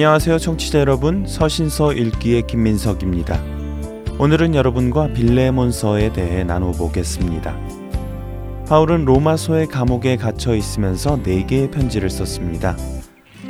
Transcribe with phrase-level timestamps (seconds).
[0.00, 3.38] 안녕하세요 청취자 여러분 서신서 읽기의 김민석입니다.
[4.18, 7.54] 오늘은 여러분과 빌레몬서에 대해 나눠보겠습니다.
[8.66, 12.78] 바울은 로마서의 감옥에 갇혀 있으면서 네 개의 편지를 썼습니다.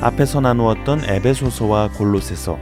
[0.00, 2.58] 앞에서 나누었던 에베소서와 골로새서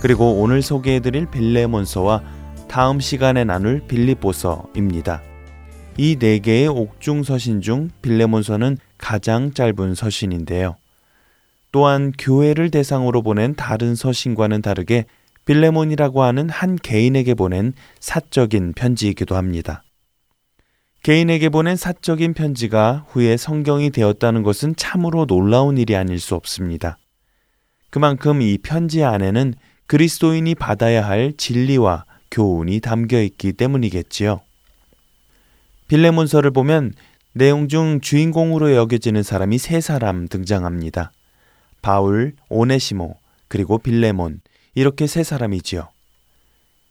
[0.00, 2.22] 그리고 오늘 소개해드릴 빌레몬서와
[2.68, 5.20] 다음 시간에 나눌 빌립보서입니다.
[5.96, 10.76] 이네 개의 옥중 서신 중 빌레몬서는 가장 짧은 서신인데요.
[11.76, 15.04] 또한 교회를 대상으로 보낸 다른 서신과는 다르게
[15.44, 19.82] 빌레몬이라고 하는 한 개인에게 보낸 사적인 편지이기도 합니다.
[21.02, 26.96] 개인에게 보낸 사적인 편지가 후에 성경이 되었다는 것은 참으로 놀라운 일이 아닐 수 없습니다.
[27.90, 29.52] 그만큼 이 편지 안에는
[29.86, 34.40] 그리스도인이 받아야 할 진리와 교훈이 담겨 있기 때문이겠지요.
[35.88, 36.94] 빌레몬서를 보면
[37.34, 41.12] 내용 중 주인공으로 여겨지는 사람이 세 사람 등장합니다.
[41.86, 43.14] 바울, 오네시모,
[43.46, 44.40] 그리고 빌레몬
[44.74, 45.88] 이렇게 세 사람이지요.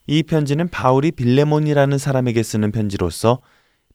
[0.08, 3.42] 이 편지는 바울이 빌레몬이라는 사람에게 쓰는 편지로서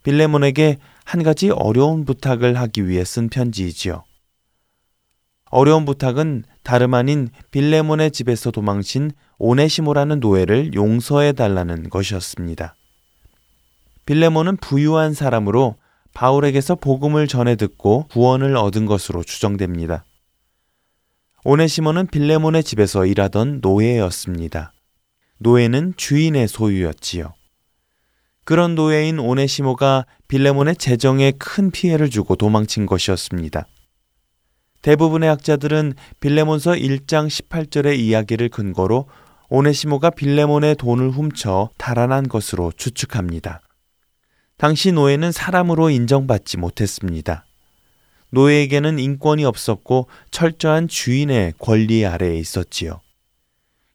[0.02, 4.04] 빌레몬에게 한 가지 어려운 부탁을 하기 위해 쓴 편지이지요.
[5.46, 12.74] 어려운 부탁은 다름 아닌 빌레몬의 집에서 도망친 오네시모라는 노예를 용서해 달라는 것이었습니다.
[14.04, 15.76] 빌레몬은 부유한 사람으로
[16.12, 20.04] 바울에게서 복음을 전해 듣고 구원을 얻은 것으로 추정됩니다.
[21.44, 24.72] 오네시모는 빌레몬의 집에서 일하던 노예였습니다.
[25.38, 27.32] 노예는 주인의 소유였지요.
[28.44, 33.66] 그런 노예인 오네시모가 빌레몬의 재정에 큰 피해를 주고 도망친 것이었습니다.
[34.82, 39.06] 대부분의 학자들은 빌레몬서 1장 18절의 이야기를 근거로
[39.48, 43.62] 오네시모가 빌레몬의 돈을 훔쳐 달아난 것으로 추측합니다.
[44.58, 47.46] 당시 노예는 사람으로 인정받지 못했습니다.
[48.30, 53.00] 노예에게는 인권이 없었고 철저한 주인의 권리 아래에 있었지요.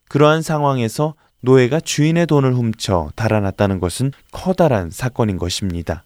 [0.10, 6.04] 그러한 상황에서 노예가 주인의 돈을 훔쳐 달아났다는 것은 커다란 사건인 것입니다.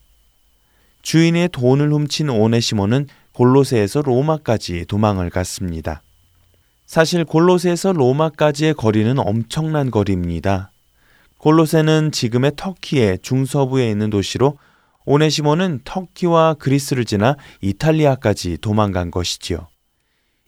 [1.01, 6.01] 주인의 돈을 훔친 오네시모는 골로새에서 로마까지 도망을 갔습니다.
[6.85, 10.71] 사실 골로새에서 로마까지의 거리는 엄청난 거리입니다.
[11.37, 14.57] 골로새는 지금의 터키의 중서부에 있는 도시로
[15.09, 19.67] 오네시모는 터키와 그리스를 지나 이탈리아까지 도망간 것이지요.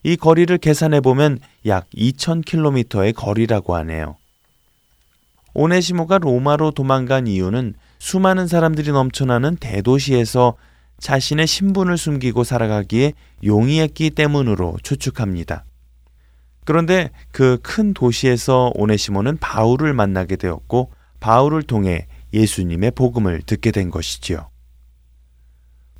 [0.03, 4.17] 이 거리를 계산해 보면 약 2000km의 거리라고 하네요.
[5.55, 10.53] 오네시모가 로마로 도망간 이유는 수많은 사람들이 넘쳐나는 대도시에서
[10.99, 15.65] 자신의 신분을 숨기고 살아가기에 용이했기 때문으로 추측합니다.
[16.65, 24.50] 그런데 그 큰 도시에서 오네시모는 바울을 만나게 되었고 바울을 통해 예수님의 복음을 듣게 된 것이지요.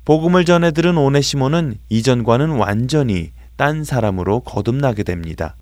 [0.04, 5.56] 복음을 전해 들은 오네시모는 이전과는 완전히 딴 사람으로 거듭나게 됩니다.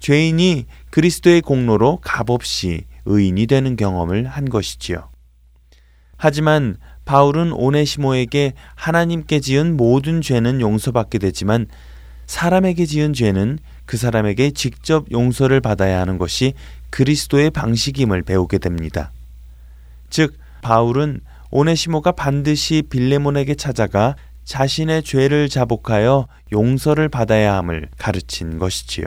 [0.00, 5.08] 죄인이 그리스도의 공로로 값없이 의인이 되는 경험을 한 것이지요.
[6.16, 11.66] 하지만 바울은 오네시모에게 하나님께 지은 모든 죄는 용서받게 되지만
[12.26, 16.54] 사람에게 지은 죄는 그 사람에게 직접 용서를 받아야 하는 것이
[16.90, 19.12] 그리스도의 방식임을 배우게 됩니다.
[20.10, 21.20] 즉, 바울은
[21.56, 24.14] 오네시모가 반드시 빌레몬에게 찾아가
[24.44, 29.06] 자신의 죄를 자복하여 용서를 받아야 함을 가르친 것이지요.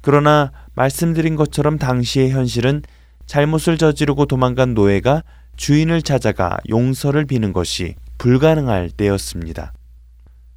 [0.00, 2.82] 그러나 말씀드린 것처럼 당시의 현실은
[3.24, 5.22] 잘못을 저지르고 도망간 노예가
[5.56, 9.74] 주인을 찾아가 용서를 비는 것이 불가능할 때였습니다.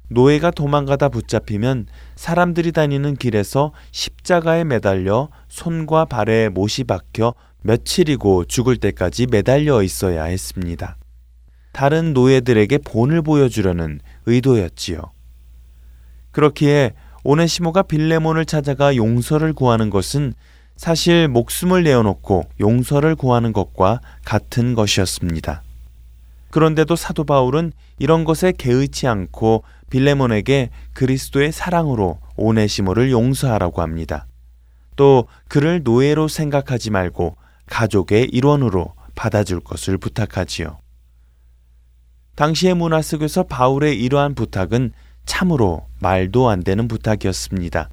[0.08, 1.86] 노예가 도망가다 붙잡히면
[2.16, 10.96] 사람들이 다니는 길에서 십자가에 매달려 손과 발에 못이 박혀 며칠이고 죽을 때까지 매달려 있어야 했습니다.
[11.72, 15.00] 다른 노예들에게 본을 보여주려는 의도였지요.
[16.32, 16.92] 그렇기에
[17.22, 20.32] 오네시모가 빌레몬을 찾아가 용서를 구하는 것은
[20.76, 25.62] 사실 목숨을 내어놓고 용서를 구하는 것과 같은 것이었습니다.
[26.50, 34.26] 그런데도 사도 바울은 이런 것에 개의치 않고 빌레몬에게 그리스도의 사랑으로 오네시모를 용서하라고 합니다.
[34.96, 37.36] 또 그를 노예로 생각하지 말고
[37.70, 40.78] 가족의 일원으로 받아줄 것을 부탁하지요.
[42.36, 44.92] 당시의 문화 속에서 바울의 이러한 부탁은
[45.24, 47.88] 참으로 말도 안 되는 부탁이었습니다.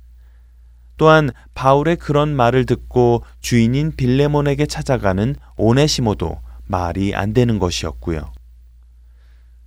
[0.98, 8.32] 또한 바울의 그런 말을 듣고 주인인 빌레몬에게 찾아가는 오네시모도 말이 안 되는 것이었고요.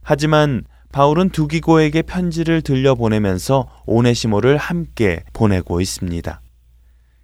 [0.03, 6.41] 하지만 바울은 두기고에게 편지를 들려보내면서 오네시모를 함께 보내고 있습니다.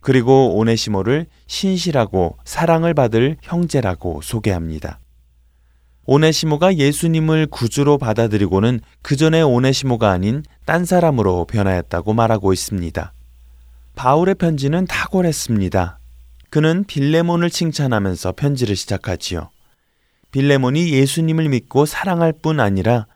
[0.06, 5.00] 그리고 오네시모를 신실하고 사랑을 받을 형제라고 소개합니다.
[6.04, 13.12] 오네시모가 예수님을 구주로 받아들이고는 그 전에 오네시모가 아닌 딴 사람으로 변하였다고 말하고 있습니다.
[13.96, 15.98] 바울의 편지는 탁월했습니다.
[16.50, 19.50] 그는 빌레몬을 칭찬하면서 편지를 시작하지요.
[20.30, 23.08] 빌레몬이 예수님을 믿고 사랑할 뿐 아니라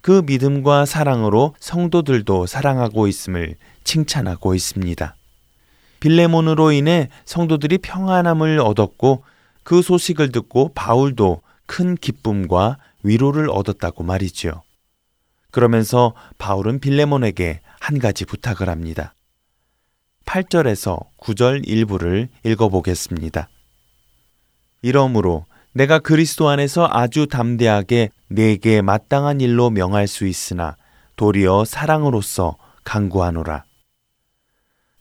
[0.00, 5.17] 그 믿음과 사랑으로 성도들도 사랑하고 있음을 칭찬하고 있습니다.
[6.00, 9.24] 빌레몬으로 인해 성도들이 평안함을 얻었고
[9.62, 14.62] 그 소식을 듣고 바울도 큰 기쁨과 위로를 얻었다고 말이지요.
[15.50, 19.14] 그러면서 바울은 빌레몬에게 한 가지 부탁을 합니다.
[20.24, 23.48] 8절에서 9절 일부를 읽어보겠습니다.
[24.82, 30.76] 이러므로 내가 그리스도 안에서 아주 담대하게 내게 마땅한 일로 명할 수 있으나
[31.16, 33.67] 도리어 사랑으로서 강구하노라.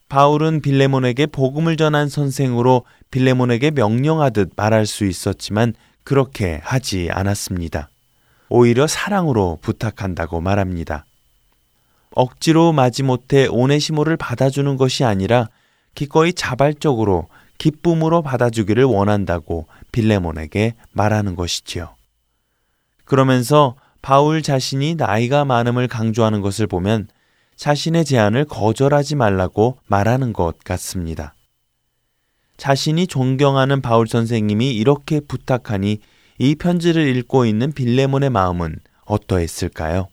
[0.10, 5.74] 바울은 빌레몬에게 복음을 전한 선생으로 빌레몬에게 명령하듯 말할 수 있었지만
[6.04, 7.90] 그렇게 하지 않았습니다.
[8.50, 11.06] 오히려 사랑으로 부탁한다고 말합니다.
[12.12, 15.50] 억지로 마지못해 오네시모를 받아주는 것이 아니라
[15.94, 17.28] 기꺼이 자발적으로
[17.58, 21.90] 기쁨으로 받아주기를 원한다고 빌레몬에게 말하는 것이지요.
[23.04, 27.08] 그러면서 바울 자신이 나이가 많음을 강조하는 것을 보면
[27.58, 31.34] 자신의 제안을 거절하지 말라고 말하는 것 같습니다.
[32.56, 36.00] 자신이 존경하는 바울 선생님이 이렇게 부탁하니
[36.38, 38.76] 이 편지를 읽고 있는 빌레몬의 마음은
[39.06, 40.08] 어떠했을까요?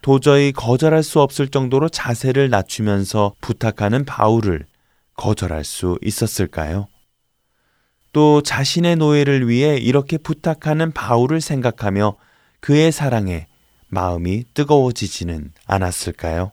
[0.00, 4.66] 도저히 거절할 수 없을 정도로 자세를 낮추면서 부탁하는 바울을
[5.16, 6.86] 거절할 수 있었을까요?
[8.12, 12.16] 또 자신의 노예를 위해 이렇게 부탁하는 바울을 생각하며
[12.60, 13.48] 그의 사랑에
[13.94, 16.50] 마음이 뜨거워지지는 않았을까요?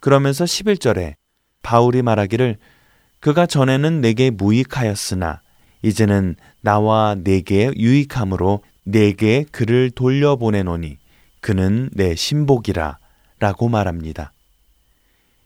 [0.00, 1.14] 그러면서 11절에
[1.62, 2.58] 바울이 말하기를
[3.20, 5.40] 그가 전에는 내게 무익하였으나
[5.82, 10.98] 이제는 나와 내게 유익함으로 내게 그를 돌려보내노니
[11.40, 12.98] 그는 내 신복이라
[13.38, 14.32] 라고 말합니다.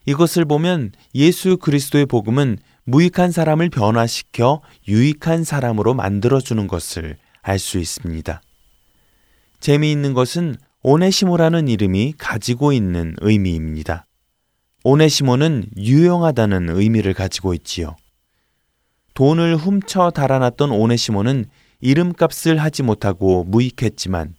[0.06, 8.40] 이것을 보면 예수 그리스도의 복음은 무익한 사람을 변화시켜 유익한 사람으로 만들어주는 것을 알 수 있습니다.
[9.60, 14.06] 재미있는 것은 오네시모라는 이름이 가지고 있는 의미입니다.
[14.84, 17.96] 오네시모는 유용하다는 의미를 가지고 있지요.
[19.14, 21.46] 돈을 훔쳐 달아났던 오네시모는
[21.80, 24.34] 이름값을 하지 못하고 무익했지만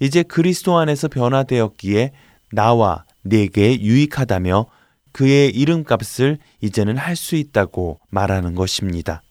[0.00, 2.12] 이제 그리스도 안에서 변화되었기에
[2.52, 4.66] 나와 내게 유익하다며
[5.12, 9.22] 그의 이름값을 이제는 할 수 있다고 말하는 것입니다.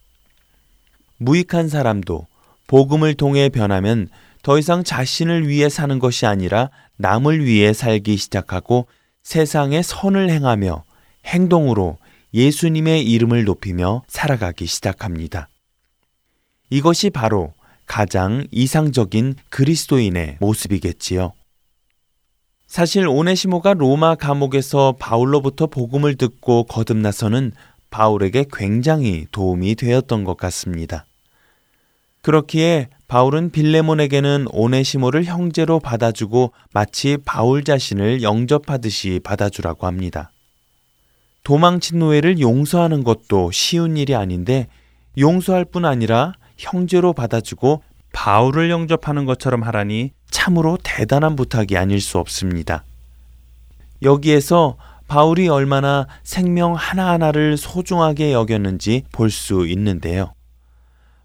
[1.17, 2.25] 무익한 사람도
[2.67, 4.09] 복음을 통해 변하면
[4.45, 8.85] 더 이상 자신을 위해 사는 것이 아니라 남을 위해 살기 시작하고
[9.23, 10.83] 세상에 선을 행하며
[11.25, 11.97] 행동으로
[12.31, 15.49] 예수님의 이름을 높이며 살아가기 시작합니다.
[16.69, 17.55] 이것이 바로
[17.87, 21.33] 가장 이상적인 그리스도인의 모습이겠지요.
[22.67, 27.51] 사실 오네시모가 로마 감옥에서 바울로부터 복음을 듣고 거듭나서는
[27.89, 31.07] 바울에게 굉장히 도움이 되었던 것 같습니다.
[32.25, 40.31] 그렇기에 바울은 빌레몬에게는 오네시모를 형제로 받아주고 마치 바울 자신을 영접하듯이 받아주라고 합니다.
[41.43, 44.65] 도망친 노예를 용서하는 것도 쉬운 일이 아닌데
[45.19, 52.83] 용서할 뿐 아니라 형제로 받아주고 바울을 영접하는 것처럼 하라니 참으로 대단한 부탁이 아닐 수 없습니다.
[54.01, 54.77] 여기에서
[55.07, 60.33] 바울이 얼마나 생명 하나하나를 소중하게 여겼는지 볼 수 있는데요.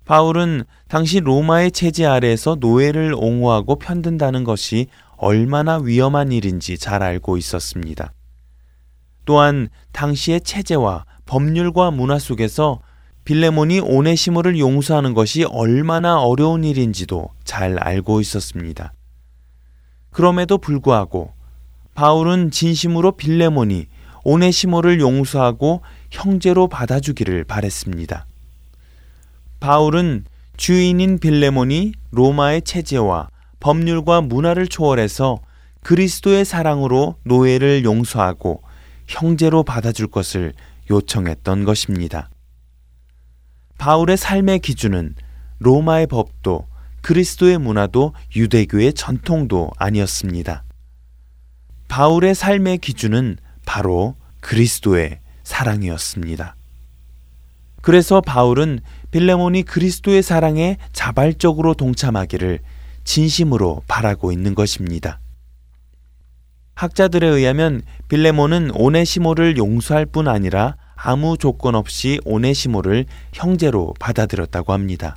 [0.05, 8.13] 바울은 당시 로마의 체제 아래에서 노예를 옹호하고 편든다는 것이 얼마나 위험한 일인지 잘 알고 있었습니다.
[9.25, 12.81] 또한 당시의 체제와 법률과 문화 속에서
[13.23, 18.93] 빌레몬이 오네시모를 용서하는 것이 얼마나 어려운 일인지도 잘 알고 있었습니다.
[20.11, 21.33] 그럼에도 불구하고
[21.95, 23.87] 바울은 진심으로 빌레몬이
[24.25, 28.27] 오네시모를 용서하고 형제로 받아주기를 바랬습니다.
[29.61, 30.25] 바울은
[30.61, 35.41] 주인인 빌레몬이 로마의 체제와 법률과 문화를 초월해서
[35.83, 38.63] 그리스도의 사랑으로 노예를 용서하고
[39.09, 40.53] 형제로 받아줄 것을
[40.91, 42.29] 요청했던 것입니다.
[43.79, 45.15] 바울의 삶의 기준은
[45.61, 46.67] 로마의 법도
[47.01, 50.65] 그리스도의 문화도 유대교의 전통도 아니었습니다.
[51.89, 56.55] 바울의 삶의 기준은 바로 그리스도의 사랑이었습니다.
[57.83, 62.61] 그래서 바울은 빌레몬이 그리스도의 사랑에 자발적으로 동참하기를
[63.05, 65.21] 진심으로 바라고 있는 것입니다.
[66.75, 75.17] 학자들에 의하면 빌레몬은 오네시모를 용서할 뿐 아니라 아무 조건 없이 오네시모를 형제로 받아들였다고 합니다.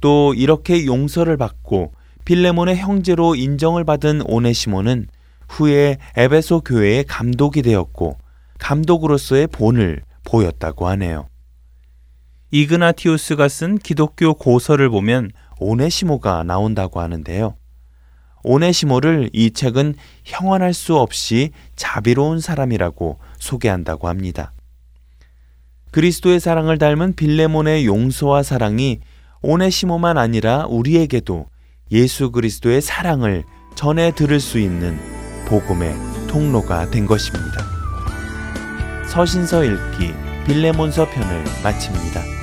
[0.00, 1.92] 또 이렇게 용서를 받고
[2.24, 5.08] 빌레몬의 형제로 인정을 받은 오네시모는
[5.48, 8.18] 후에 에베소 교회의 감독이 되었고
[8.58, 11.28] 감독으로서의 본을 보였다고 하네요.
[12.50, 17.56] 이그나티우스가 쓴 기독교 고서를 보면 오네시모가 나온다고 하는데요.
[18.44, 24.52] 오네시모를 이 책은 형언할 수 없이 자비로운 사람이라고 소개한다고 합니다.
[25.90, 29.00] 그리스도의 사랑을 닮은 빌레몬의 용서와 사랑이
[29.42, 31.46] 오네시모만 아니라 우리에게도
[31.90, 34.98] 예수 그리스도의 사랑을 전해 들을 수 있는
[35.46, 35.94] 복음의
[36.28, 37.64] 통로가 된 것입니다.
[39.08, 40.12] 서신서 읽기
[40.46, 42.37] 빌레몬서 편을 마칩니다.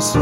[0.00, 0.18] 주시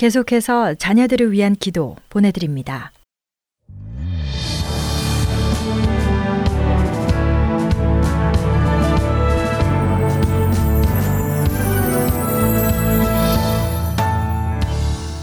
[0.00, 2.90] 계속해서 자녀들을 위한 기도 보내드립니다.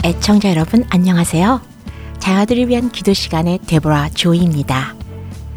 [0.05, 1.59] 애청자 여러분 안녕하세요.
[2.19, 4.93] 자녀들을 위한 기도 시간의 데보라 조이입니다.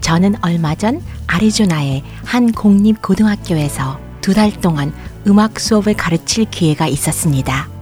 [0.00, 4.94] 저는 얼마 전 아리조나의 한 공립 고등학교에서 두 달 동안
[5.26, 7.79] 음악 수업을 가르칠 기회가 있었습니다.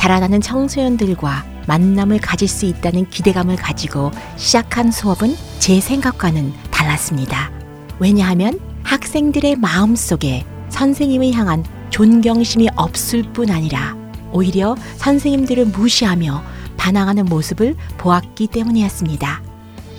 [0.00, 7.50] 자라나는 청소년들과 만남을 가질 수 있다는 기대감을 가지고 시작한 수업은 제 생각과는 달랐습니다.
[7.98, 13.94] 왜냐하면 학생들의 마음 속에 선생님을 향한 존경심이 없을 뿐 아니라
[14.32, 16.42] 오히려 선생님들을 무시하며
[16.78, 19.42] 반항하는 모습을 보았기 때문이었습니다.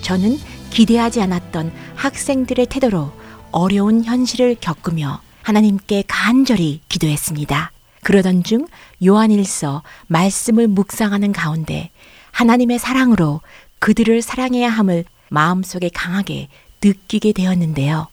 [0.01, 0.39] 저는
[0.71, 3.11] 기대하지 않았던 학생들의 태도로
[3.51, 7.71] 어려운 현실을 겪으며 하나님께 간절히 기도했습니다.
[8.03, 8.67] 그러던 중
[9.05, 11.91] 요한일서 말씀을 묵상하는 가운데
[12.31, 13.41] 하나님의 사랑으로
[13.79, 16.47] 그들을 사랑해야 함을 마음속에 강하게
[16.83, 18.07] 느끼게 되었는데요.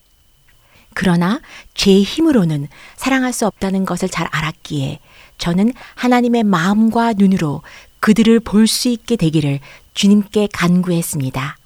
[0.93, 1.39] 그러나
[1.73, 4.99] 제 힘으로는 사랑할 수 없다는 것을 잘 알았기에
[5.37, 7.61] 저는 하나님의 마음과 눈으로
[7.99, 9.59] 그들을 볼 수 있게 되기를
[9.93, 11.57] 주님께 간구했습니다.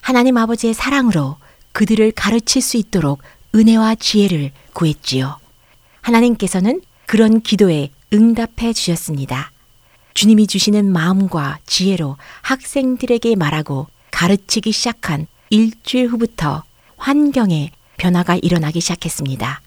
[0.00, 1.36] 하나님 아버지의 사랑으로
[1.72, 3.22] 그들을 가르칠 수 있도록
[3.54, 5.38] 은혜와 지혜를 구했지요.
[6.00, 9.50] 하나님께서는 그런 기도에 응답해 주셨습니다.
[10.12, 16.64] 주님이 주시는 마음과 지혜로 학생들에게 말하고 가르치기 시작한 일주일 후부터
[16.98, 19.62] 환경에 변화가 일어나기 시작했습니다.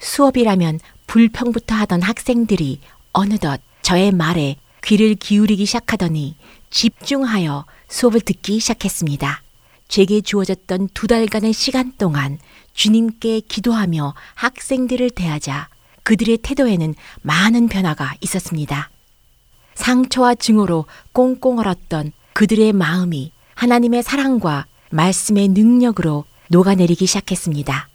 [0.00, 2.80] 수업이라면 불평부터 하던 학생들이
[3.12, 6.34] 어느덧 저의 말에 귀를 기울이기 시작하더니
[6.70, 9.42] 집중하여 수업을 듣기 시작했습니다.
[9.86, 12.40] 제게 주어졌던 두 달간의 시간 동안
[12.74, 15.68] 주님께 기도하며 학생들을 대하자
[16.08, 18.88] 그들의 태도에는 많은 변화가 있었습니다.
[19.74, 27.88] 상처와 증오로 꽁꽁 얼었던 그들의 마음이 하나님의 사랑과 말씀의 능력으로 녹아내리기 시작했습니다.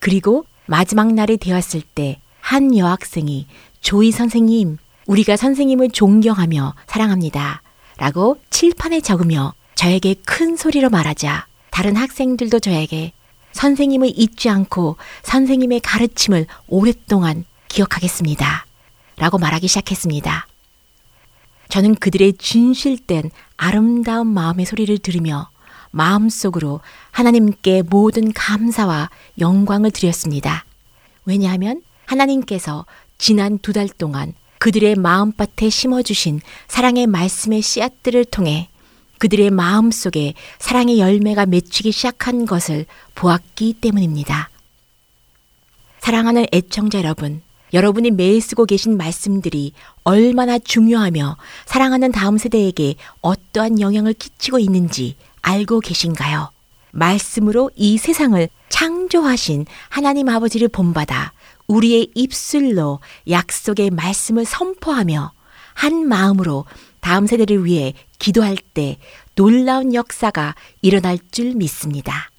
[0.00, 3.46] 그리고 마지막 날이 되었을 때 한 여학생이
[3.80, 7.62] 조이 선생님, 우리가 선생님을 존경하며 사랑합니다.
[7.96, 13.12] 라고 칠판에 적으며 저에게 큰 소리로 말하자 다른 학생들도 저에게
[13.52, 18.66] 선생님을 잊지 않고 선생님의 가르침을 오랫동안 기억하겠습니다.
[19.16, 20.46] 라고 말하기 시작했습니다.
[21.68, 25.48] 저는 그들의 진실된 아름다운 마음의 소리를 들으며
[25.90, 30.64] 마음속으로 하나님께 모든 감사와 영광을 드렸습니다.
[31.24, 32.84] 왜냐하면 하나님께서
[33.18, 38.68] 지난 두 달 동안 그들의 마음밭에 심어주신 사랑의 말씀의 씨앗들을 통해
[39.22, 44.50] 그들의 마음 속에 사랑의 열매가 맺히기 시작한 것을 보았기 때문입니다.
[46.00, 47.40] 사랑하는 애청자 여러분,
[47.72, 55.78] 여러분이 매일 쓰고 계신 말씀들이 얼마나 중요하며 사랑하는 다음 세대에게 어떠한 영향을 끼치고 있는지 알고
[55.78, 56.50] 계신가요?
[56.90, 61.32] 말씀으로 이 세상을 창조하신 하나님 아버지를 본받아
[61.68, 62.98] 우리의 입술로
[63.30, 65.30] 약속의 말씀을 선포하며
[65.74, 66.64] 한 마음으로
[67.02, 68.96] 다음 세대를 위해 기도할 때
[69.34, 72.30] 놀라운 역사가 일어날 줄 믿습니다.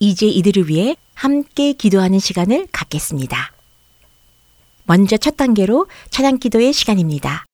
[0.00, 3.52] 이제 이들을 위해 함께 기도하는 시간을 갖겠습니다.
[4.84, 7.46] 먼저 첫 단계로 찬양 기도의 시간입니다.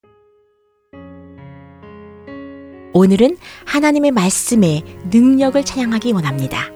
[2.93, 6.69] 오늘은 하나님의 말씀에 능력을 찬양하기 원합니다.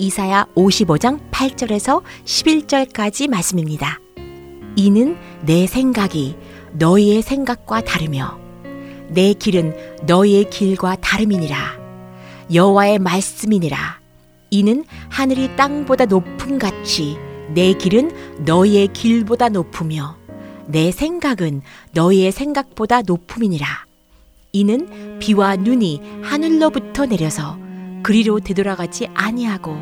[0.00, 4.00] 이사야 55장 8절에서 11절까지 말씀입니다.
[4.76, 6.36] 이는 내 생각이
[6.72, 8.38] 너희의 생각과 다르며
[9.08, 11.78] 내 길은 너희의 길과 다름이니라.
[12.52, 14.00] 여호와의 말씀이니라.
[14.50, 17.16] 이는 하늘이 땅보다 높음 같이
[17.54, 20.16] 내 길은 너희의 길보다 높으며
[20.66, 23.66] 내 생각은 너희의 생각보다 높음이니라.
[24.52, 27.58] 이는 비와 눈이 하늘로부터 내려서
[28.02, 29.76] 그리로 되돌아가지 아니하고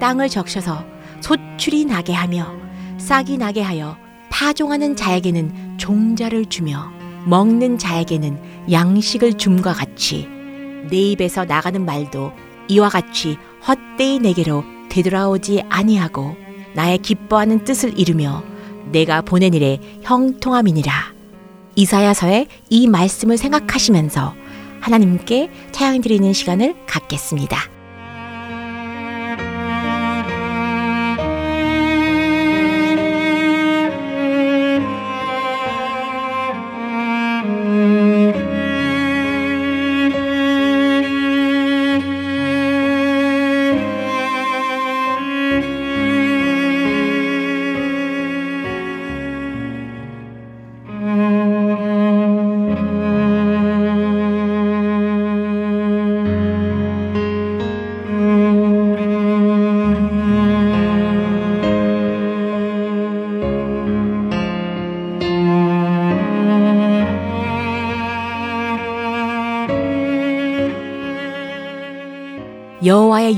[0.00, 0.84] 땅을 적셔서
[1.20, 2.52] 소출이 나게 하며
[2.98, 3.96] 싹이 나게 하여
[4.30, 6.90] 파종하는 자에게는 종자를 주며
[7.26, 10.26] 먹는 자에게는 양식을 줌과 같이
[10.88, 12.32] 내 입에서 나가는 말도
[12.68, 16.36] 이와 같이 헛되이 내게로 되돌아오지 아니하고
[16.74, 18.42] 나의 기뻐하는 뜻을 이루며
[18.92, 20.92] 내가 보낸 일에 형통함이니라.
[21.76, 24.34] 이사야서의 이 말씀을 생각하시면서
[24.80, 27.79] 하나님께 찬양 드리는 시간을 갖겠습니다.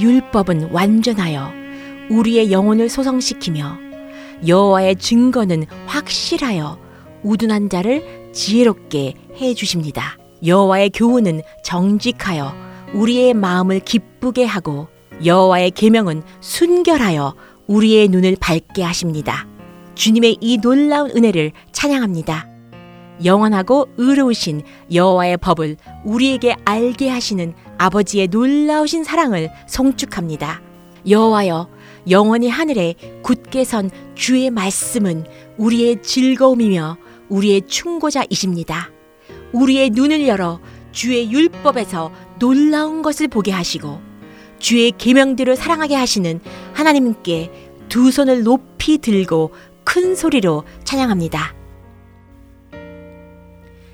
[0.00, 1.52] 율법은 완전하여
[2.11, 3.78] 우리의 영혼을 소성시키며
[4.46, 6.78] 여호와의 증거는 확실하여
[7.22, 10.16] 우둔한 자를 지혜롭게 해 주십니다.
[10.44, 12.52] 여호와의 교훈은 정직하여
[12.92, 14.88] 우리의 마음을 기쁘게 하고
[15.24, 17.35] 여호와의 계명은 순결하여
[17.68, 19.46] 우리의 눈을 밝게 하십니다.
[19.94, 22.48] 주님의 이 놀라운 은혜를 찬양합니다.
[23.24, 30.62] 영원하고 의로우신 여호와의 법을 우리에게 알게 하시는 아버지의 놀라우신 사랑을 송축합니다.
[31.09, 31.68] 여호와여
[32.11, 35.25] 영원히 하늘에 굳게 선 주의 말씀은
[35.59, 36.97] 우리의 즐거움이며
[37.29, 38.90] 우리의 충고자이십니다.
[39.53, 40.61] 우리의 눈을 열어
[40.92, 44.01] 주의 율법에서 놀라운 것을 보게 하시고
[44.61, 46.40] 주의 계명들을 사랑하게 하시는
[46.75, 47.51] 하나님께
[47.88, 49.51] 두 손을 높이 들고
[49.83, 51.57] 큰 소리로 찬양합니다.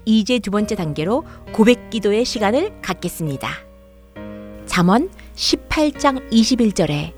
[0.04, 3.67] 이제 두 번째 단계로 고백 기도의 시간을 갖겠습니다.
[4.78, 7.12] 잠언 18장 21절에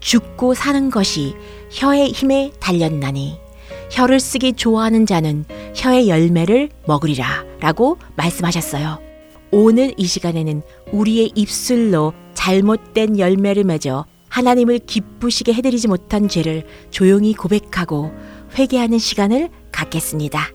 [0.00, 1.32] 죽고 사는 것이
[1.70, 3.38] 혀의 힘에 달렸나니
[3.90, 9.00] 혀를 쓰기 좋아하는 자는 혀의 열매를 먹으리라 라고 말씀하셨어요.
[9.50, 10.60] 오늘 이 시간에는
[10.92, 18.12] 우리의 입술로 잘못된 열매를 맺어 하나님을 기쁘시게 해드리지 못한 죄를 조용히 고백하고
[18.58, 20.50] 회개하는 시간을 갖겠습니다.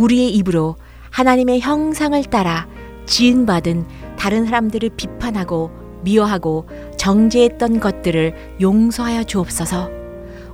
[0.00, 0.76] 우리의 입으로
[1.10, 2.66] 하나님의 형상을 따라
[3.04, 3.86] 지은받은
[4.16, 5.70] 다른 사람들을 비판하고
[6.02, 9.90] 미워하고 정죄했던 것들을 용서하여 주옵소서.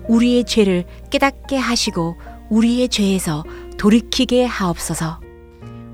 [0.08, 2.16] 우리의 죄를 깨닫게 하시고
[2.50, 3.44] 우리의 죄에서
[3.78, 5.20] 돌이키게 하옵소서.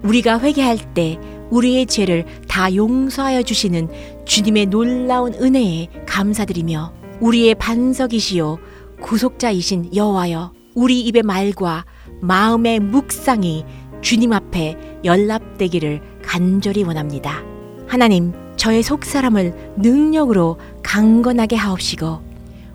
[0.02, 1.18] 우리가 회개할 때
[1.50, 3.88] 우리의 죄를 다 용서하여 주시는
[4.24, 8.58] 주님의 놀라운 은혜에 감사드리며 우리의 반석이시요
[9.02, 11.84] 구속자이신 여호와여 우리 입의 말과
[12.22, 13.64] 마음의 묵상이
[14.00, 17.42] 주님 앞에 연락되기를 간절히 원합니다.
[17.88, 22.20] 하나님, 저의 속사람을 능력으로 강건하게 하옵시고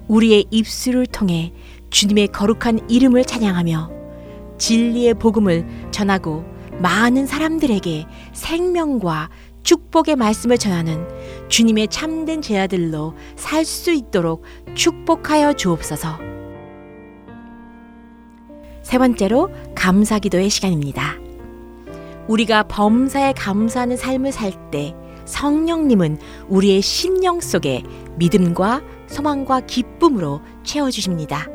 [0.09, 1.53] 우리의 입술을 통해
[1.91, 3.91] 주님의 거룩한 이름을 찬양하며
[4.57, 6.43] 진리의 복음을 전하고
[6.79, 9.29] 많은 사람들에게 생명과
[9.63, 11.07] 축복의 말씀을 전하는
[11.47, 14.43] 주님의 참된 제자들로 살 수 있도록
[14.75, 16.36] 축복하여 주옵소서.
[18.87, 21.15] 세 번째로 감사 기도의 시간입니다.
[22.29, 24.95] 우리가 범사에 감사하는 삶을 살 때
[25.25, 27.83] 성령님은 우리의 심령 속에
[28.15, 31.47] 믿음과 소망과 기쁨으로 채워주십니다.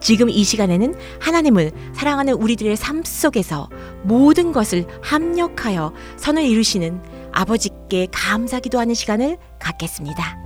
[0.00, 3.68] 지금 이 시간에는 하나님을 사랑하는 우리들의 삶 속에서
[4.04, 7.02] 모든 것을 합력하여 선을 이루시는
[7.32, 10.39] 아버지께 감사 기도하는 시간을 갖겠습니다.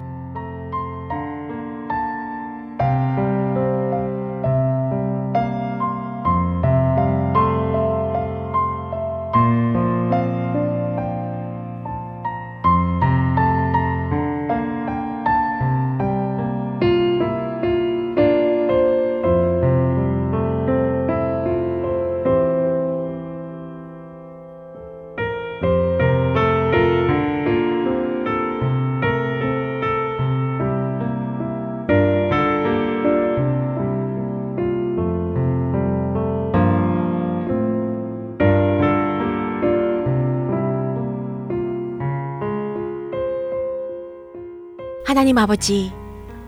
[45.24, 45.90] 하나님 아버지,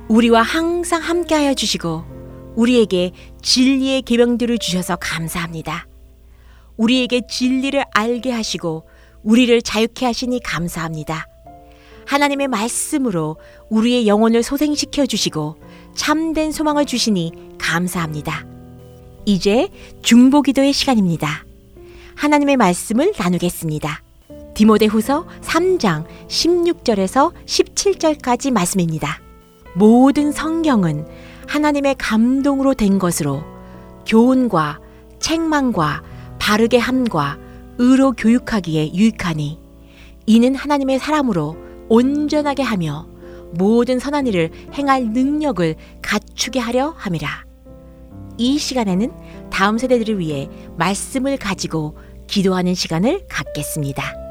[0.09, 5.87] 우리와 항상 함께하여 주시고 우리에게 진리의 계명들을 주셔서 감사합니다.
[6.77, 8.87] 우리에게 진리를 알게 하시고
[9.23, 11.27] 우리를 자유케 하시니 감사합니다.
[12.05, 13.39] 하나님의 말씀으로
[13.71, 15.57] 우리의 영혼을 소생시켜 주시고
[15.95, 18.45] 참된 소망을 주시니 감사합니다.
[19.25, 19.71] 이제
[20.03, 21.47] 중보기도의 시간입니다.
[22.15, 24.03] 하나님의 말씀을 나누겠습니다.
[24.57, 29.21] 디모데후서 3장 16절에서 17절까지 말씀입니다.
[29.75, 31.07] 모든 성경은
[31.47, 33.43] 하나님의 감동으로 된 것으로
[34.07, 34.81] 교훈과
[35.21, 36.03] 책망과
[36.39, 37.39] 바르게 함과
[37.77, 39.61] 의로 교육하기에 유익하니
[40.25, 41.57] 이는 하나님의 사람으로
[41.91, 43.07] 온전하게 하며
[43.53, 47.45] 모든 선한 일을 행할 능력을 갖추게 하려 함이라.
[48.39, 49.13] 이 시간에는
[49.51, 54.26] 다음 세대들을 위해 말씀을 가지고 기도하는 시간을 갖겠습니다.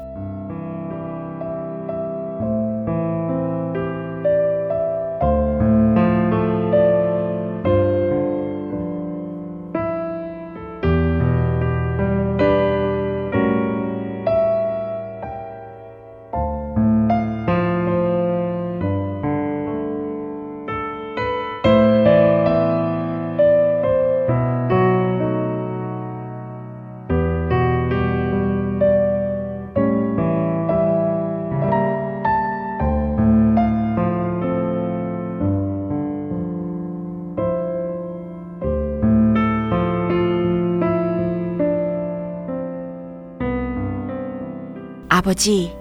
[45.26, 45.72] 아버지,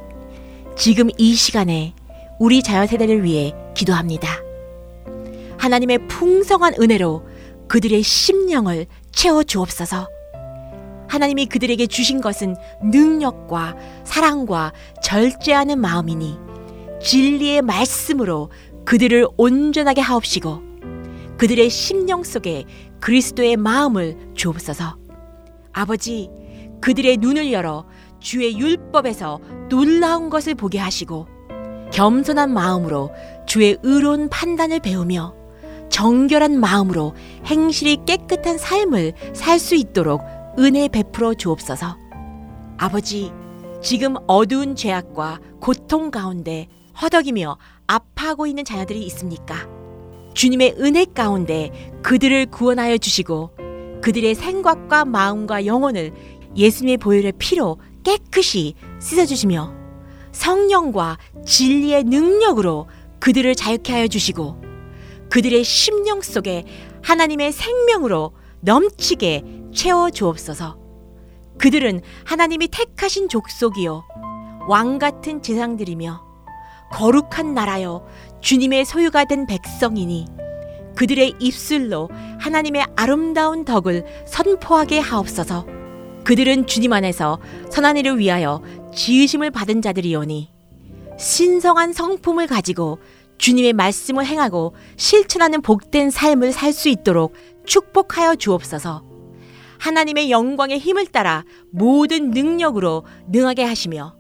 [0.75, 1.93] 지금 이 시간에
[2.39, 4.27] 우리 자녀 세대를 위해 기도합니다.
[5.60, 7.23] 하나님의 풍성한 은혜로
[7.67, 10.10] 그들의 심령을 채워 주옵소서.
[11.08, 12.55] 하나님이 그들에게 주신 것은
[12.86, 16.39] 능력과 사랑과 절제하는 마음이니
[17.03, 18.49] 진리의 말씀으로
[18.84, 20.60] 그들을 온전하게 하옵시고
[21.38, 22.65] 그들의 심령 속에
[22.99, 24.97] 그리스도의 마음을 주옵소서.
[25.71, 26.31] 아버지,
[26.81, 27.86] 그들의 눈을 열어
[28.26, 31.28] 주의 율법에서 놀라운 것을 보게 하시고
[31.94, 33.12] 겸손한 마음으로
[33.46, 35.36] 주의 의로운 판단을 배우며
[35.90, 37.14] 정결한 마음으로
[37.46, 40.24] 행실이 깨끗한 삶을 살 수 있도록
[40.58, 41.98] 은혜 베풀어 주옵소서.
[42.78, 43.32] 아버지,
[43.84, 46.68] 지금 어두운 죄악과 고통 가운데
[47.00, 49.68] 허덕이며 아파하고 있는 자녀들이 있습니까?
[50.34, 53.52] 주님의 은혜 가운데 그들을 구원하여 주시고
[54.02, 56.12] 그들의 생각과 마음과 영혼을
[56.56, 59.74] 예수님의 보혈의 피로 깨끗이 씻어주시며
[60.32, 62.88] 성령과 진리의 능력으로
[63.20, 64.62] 그들을 자유케 하여 주시고
[65.30, 66.63] 그들의 심령 속에
[67.02, 70.78] 하나님의 생명으로 넘치게 채워 주옵소서.
[71.58, 74.04] 그들은 하나님이 택하신 족속이요
[74.68, 76.24] 왕 같은 제상들이며
[76.91, 78.06] 거룩한 나라여
[78.41, 80.28] 주님의 소유가 된 백성이니
[80.96, 85.75] 그들의 입술로 하나님의 아름다운 덕을 선포하게 하옵소서.
[86.26, 88.62] 그들은 주님 안에서 선한 일을 위하여
[88.94, 90.50] 지으심을 받은 자들이오니
[91.18, 93.00] 신성한 성품을 가지고
[93.38, 97.36] 주님의 말씀을 행하고 실천하는 복된 삶을 살 수 있도록
[97.66, 99.04] 축복하여 주옵소서.
[99.78, 104.16] 하나님의 영광의 힘을 따라 모든 능력으로 능하게 하시며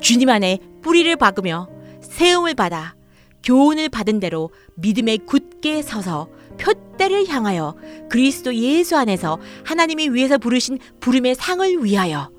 [0.00, 1.68] 주님 안에 뿌리를 박으며
[2.00, 2.94] 세움을 받아
[3.42, 6.28] 교훈을 받은 대로 믿음에 굳게 서서
[6.60, 7.74] 표대를 향하여
[8.08, 12.30] 그리스도 예수 안에서 하나님이 위해서 부르신 부름의 상을 위하여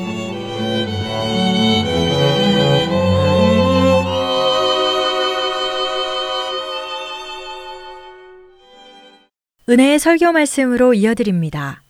[9.71, 11.81] 은혜의 설교 말씀으로 이어드립니다.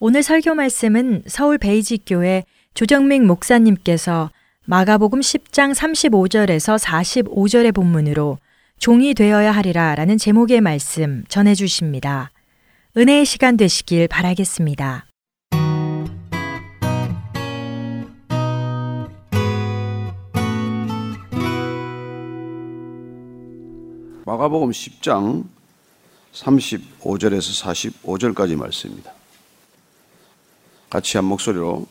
[0.00, 4.30] 오늘 설교 말씀은 서울 베이직교회 조정明목사님께서
[4.64, 8.38] 마가복음 10장 35절에서 45절의 본문으로
[8.78, 12.30] 종이 되어야 하리라 라는 제목의 말씀 전해 주십니다.
[12.96, 15.04] 은혜의 시간 되시길 바라겠습니다.
[24.24, 25.57] 마가복음 10장
[26.42, 29.12] 35절에서 45절까지 말씀입니다.
[30.90, 31.86] 같이 한 목소리로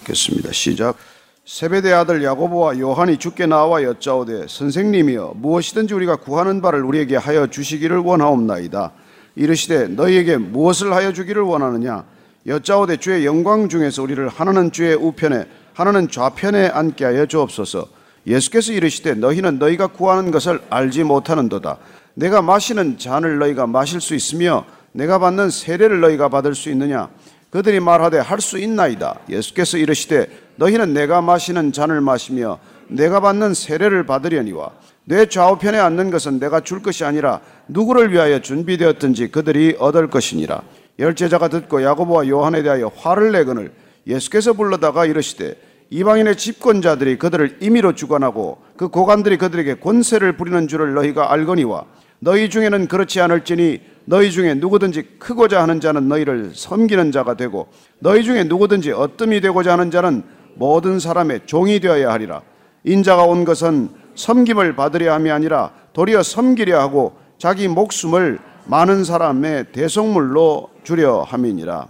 [0.00, 0.52] 읽겠습니다.
[0.52, 0.96] 시작.
[1.44, 7.98] 세베대 아들 야고보와 요한이 주께 나와 여짜오되 선생님이여 무엇이든지 우리가 구하는 바를 우리에게 하여 주시기를
[7.98, 8.92] 원하옵나이다.
[9.34, 12.04] 이르시되 너희에게 무엇을 하여 주기를 원하느냐
[12.46, 17.88] 여짜오되 주의 영광 중에서 우리를 하나는 주의 우편에 하나는 좌편에 앉게 하여 주옵소서.
[18.26, 21.78] 예수께서 이르시되 너희는 너희가 구하는 것을 알지 못하는도다.
[22.14, 27.08] 내가 마시는 잔을 너희가 마실 수 있으며 내가 받는 세례를 너희가 받을 수 있느냐?
[27.50, 29.20] 그들이 말하되 할 수 있나이다.
[29.28, 32.58] 예수께서 이르시되 너희는 내가 마시는 잔을 마시며
[32.88, 34.70] 내가 받는 세례를 받으려니와
[35.04, 40.62] 내 좌우편에 앉는 것은 내가 줄 것이 아니라 누구를 위하여 준비되었든지 그들이 얻을 것이니라.
[40.98, 43.72] 열제자가 듣고 야고보와 요한에 대하여 화를 내거늘
[44.06, 45.56] 예수께서 불러다가 이르시되
[45.90, 51.84] 이방인의 집권자들이 그들을 임의로 주관하고 그 고관들이 그들에게 권세를 부리는 줄을 너희가 알거니와
[52.24, 57.66] 너희 중에는 그렇지 않을지니 너희 중에 누구든지 크고자 하는 자는 너희를 섬기는 자가 되고
[57.98, 60.22] 너희 중에 누구든지 어뜸이 되고자 하는 자는
[60.54, 62.42] 모든 사람의 종이 되어야 하리라.
[62.84, 70.70] 인자가 온 것은 섬김을 받으려 함이 아니라 도리어 섬기려 하고 자기 목숨을 많은 사람의 대속물로
[70.84, 71.88] 주려 함이니라.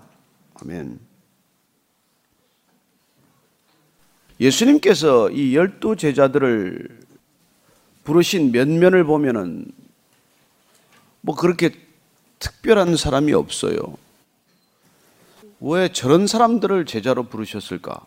[0.63, 0.99] 아멘.
[4.41, 7.01] 예수님께서 이 열두 제자들을
[8.05, 9.82] 부르신 면면을 보면은
[11.23, 11.71] 뭐 그렇게
[12.39, 13.79] 특별한 사람이 없어요.
[15.61, 18.01] 왜 저런 사람들을 제자로 부르셨을까?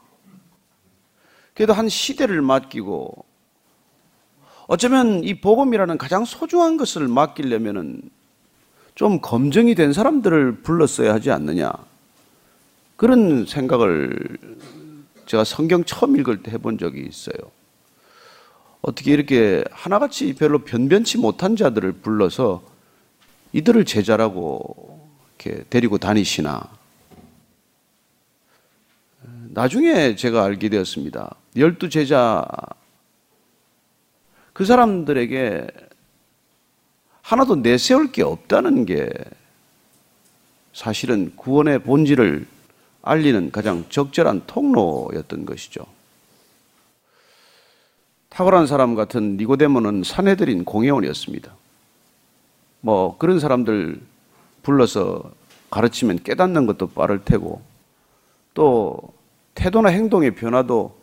[1.53, 3.26] 그래도 한 시대를 맡기고
[4.68, 8.01] 어쩌면 이 복음이라는 가장 소중한 것을 맡기려면은
[8.93, 11.72] 좀 검증이 된 사람들을 불렀어야 하지 않느냐.
[12.97, 14.38] 그런 생각을
[15.26, 17.38] 제가 성경 처음 읽을 때 해본 적이 있어요.
[18.82, 22.75] 어떻게 이렇게 하나같이 별로 변변치 못한 자들을 불러서
[23.56, 25.08] 이들을 제자라고
[25.39, 26.70] 이렇게 데리고 다니시나.
[29.22, 31.34] 나중에 제가 알게 되었습니다.
[31.56, 32.45] 열두 제자,
[34.51, 35.68] 그 사람들에게
[37.22, 39.10] 하나도 내세울 게 없다는 게
[40.74, 42.45] 사실은 구원의 본질을
[43.03, 45.86] 알리는 가장 적절한 통로였던 것이죠.
[48.28, 51.56] 탁월한 사람 같은 니고데모는 사내들인 공회원이었습니다.
[52.86, 54.00] 뭐 그런 사람들
[54.62, 55.32] 불러서
[55.72, 57.64] 가르치면 깨닫는 것도 빠를 테고
[58.54, 59.02] 또
[59.56, 60.96] 태도나 행동의 변화도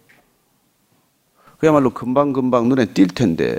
[1.58, 3.58] 그야말로 금방금방 눈에 띌 텐데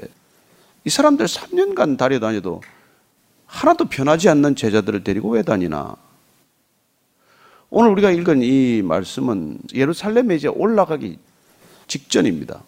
[0.85, 2.61] 이 사람들 3년간 다녀다녀도
[3.45, 5.97] 하나도 변하지 않는 제자들을 데리고 왜 다니나?
[7.69, 11.19] 오늘 우리가 읽은 이 말씀은 예루살렘에 이제 올라가기
[11.87, 12.63] 직전입니다.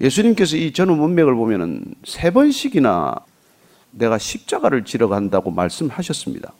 [0.00, 3.27] 예수님께서 이 전후 문맥을 보면은 세 번씩이나
[3.90, 6.52] 내가 십자가를 지러 간다고 말씀하셨습니다.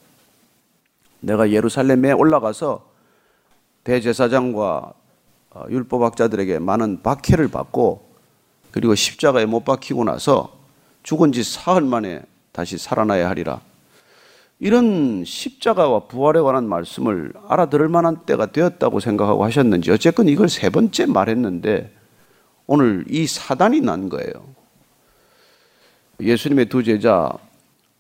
[1.21, 2.87] 내가 예루살렘에 올라가서
[3.85, 4.93] 대제사장과
[5.51, 8.07] 어, 율법학자들에게 많은 박해를 받고
[8.71, 10.53] 그리고 십자가에 못 박히고 나서
[11.03, 12.23] 죽은 지 사흘 만에
[12.53, 13.61] 다시 살아나야 하리라.
[14.61, 21.07] 이런 십자가와 부활에 관한 말씀을 알아들을 만한 때가 되었다고 생각하고 하셨는지 어쨌건 이걸 세 번째
[21.07, 21.95] 말했는데
[22.67, 24.33] 오늘 이 사단이 난 거예요.
[26.21, 27.33] 예수님의 두 제자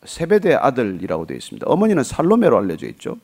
[0.04, 1.66] 세베대 아들이라고 되어 있습니다.
[1.68, 3.16] 어머니는 살로메로 알려져 있죠.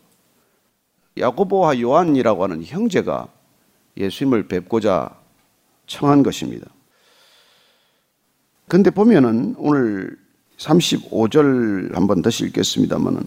[1.17, 3.29] 야고보와 요한이라고 하는 형제가
[3.97, 5.11] 예수님을 뵙고자
[5.87, 6.67] 청한 것입니다.
[8.67, 10.17] 근데 보면은 오늘
[10.59, 13.23] 35절 한번 다시 읽겠습니다만은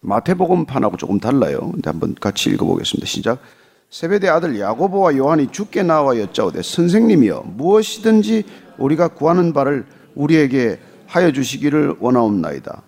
[0.00, 1.72] 마태복음판하고 조금 달라요.
[1.72, 3.06] 근데 한번 같이 읽어보겠습니다.
[3.06, 3.42] 시작.
[3.90, 8.44] 세베대 아들 야고보와 요한이 죽게 나와 여짜오되 선생님이여 무엇이든지
[8.76, 12.82] 우리가 구하는 바를 우리에게 하여 주시기를 원하옵나이다.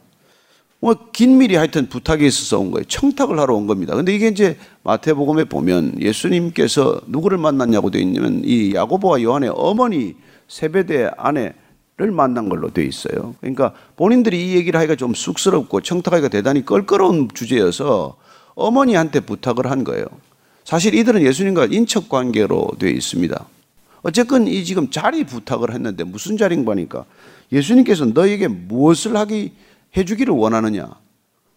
[0.83, 2.85] 뭐 긴밀히 하여튼 부탁이 있어서 온 거예요.
[2.85, 3.95] 청탁을 하러 온 겁니다.
[3.95, 10.17] 근데 이게 이제 마태복음에 보면 예수님께서 누구를 만났냐고 되어 있냐면 이 야고보와 요한의 어머니
[10.49, 13.35] 세베대 아내를 만난 걸로 되어 있어요.
[13.41, 18.17] 그러니까 본인들이 이 얘기를 하기가 좀 쑥스럽고 청탁하기가 대단히 껄끄러운 주제여서
[18.55, 20.05] 어머니한테 부탁을 한 거예요.
[20.65, 23.47] 사실 이들은 예수님과 인척 관계로 되어 있습니다.
[24.03, 27.05] 어쨌건 이 지금 자리 부탁을 했는데 무슨 자리인가 하니까
[27.53, 29.53] 예수님께서 너에게 무엇을 하기
[29.97, 30.91] 해주기를 원하느냐?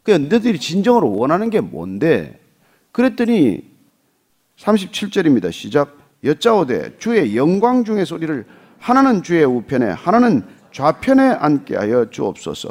[0.01, 2.39] 그냥 너희들이 진정으로 원하는 게 뭔데?
[2.91, 3.61] 그랬더니
[4.57, 5.51] 37절입니다.
[5.51, 5.97] 시작.
[6.23, 8.45] 여짜오되 주의 영광 중의 소리를
[8.79, 12.69] 하나는 주의 우편에 하나는 좌편에 앉게 하여 주옵소서.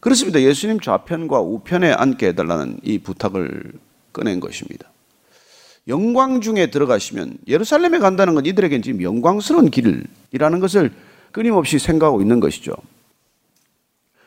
[0.00, 0.40] 그렇습니다.
[0.40, 3.72] 예수님 좌편과 우편에 앉게 해달라는 이 부탁을
[4.12, 4.91] 꺼낸 것입니다.
[5.88, 10.92] 영광 중에 들어가시면 예루살렘에 간다는 건 이들에겐 지금 영광스러운 길이라는 것을
[11.32, 12.72] 끊임없이 생각하고 있는 것이죠.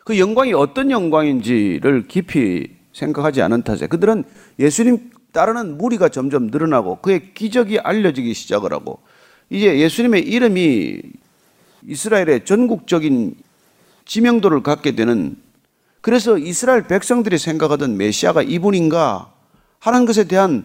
[0.03, 4.24] 그 영광이 어떤 영광인지를 깊이 생각하지 않은 탓에 그들은
[4.60, 8.99] 예수님 따르는 무리가 점점 늘어나고 그의 기적이 알려지기 시작을 하고
[9.49, 11.01] 이제 예수님의 이름이
[11.88, 13.36] 이스라엘의 전국적인
[14.06, 15.36] 지명도를 갖게 되는
[16.01, 19.34] 그래서 이스라엘 백성들이 생각하던 메시아가 이분인가
[19.80, 20.64] 하는 것에 대한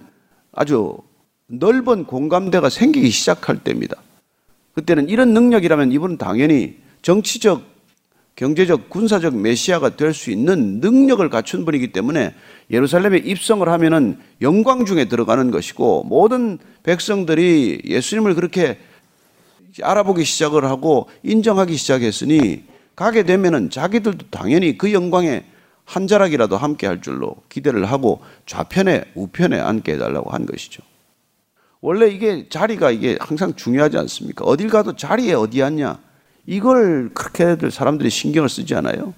[0.53, 0.97] 아주
[1.47, 3.97] 넓은 공감대가 생기기 시작할 때입니다.
[4.75, 7.71] 그때는 이런 능력이라면 이분은 당연히 정치적
[8.37, 12.35] 경제적, 군사적 메시아가 될 수 있는 능력을 갖춘 분이기 때문에
[12.71, 18.79] 예루살렘에 입성을 하면은 영광 중에 들어가는 것이고 모든 백성들이 예수님을 그렇게
[19.83, 22.65] 알아보기 시작을 하고 인정하기 시작했으니
[22.97, 25.45] 가게 되면은 자기들도 당연히 그 영광에
[25.91, 30.85] 한 자락이라도 함께 할 줄로 기대를 하고 좌편에 우편에 앉게 해달라고 한 것이죠.
[31.81, 34.45] 원래 이게 자리가 이게 항상 중요하지 않습니까?
[34.45, 35.99] 어딜 가도 자리에 어디 앉냐?
[36.47, 39.15] 이걸 그렇게들 사람들이 신경을 쓰지 않아요?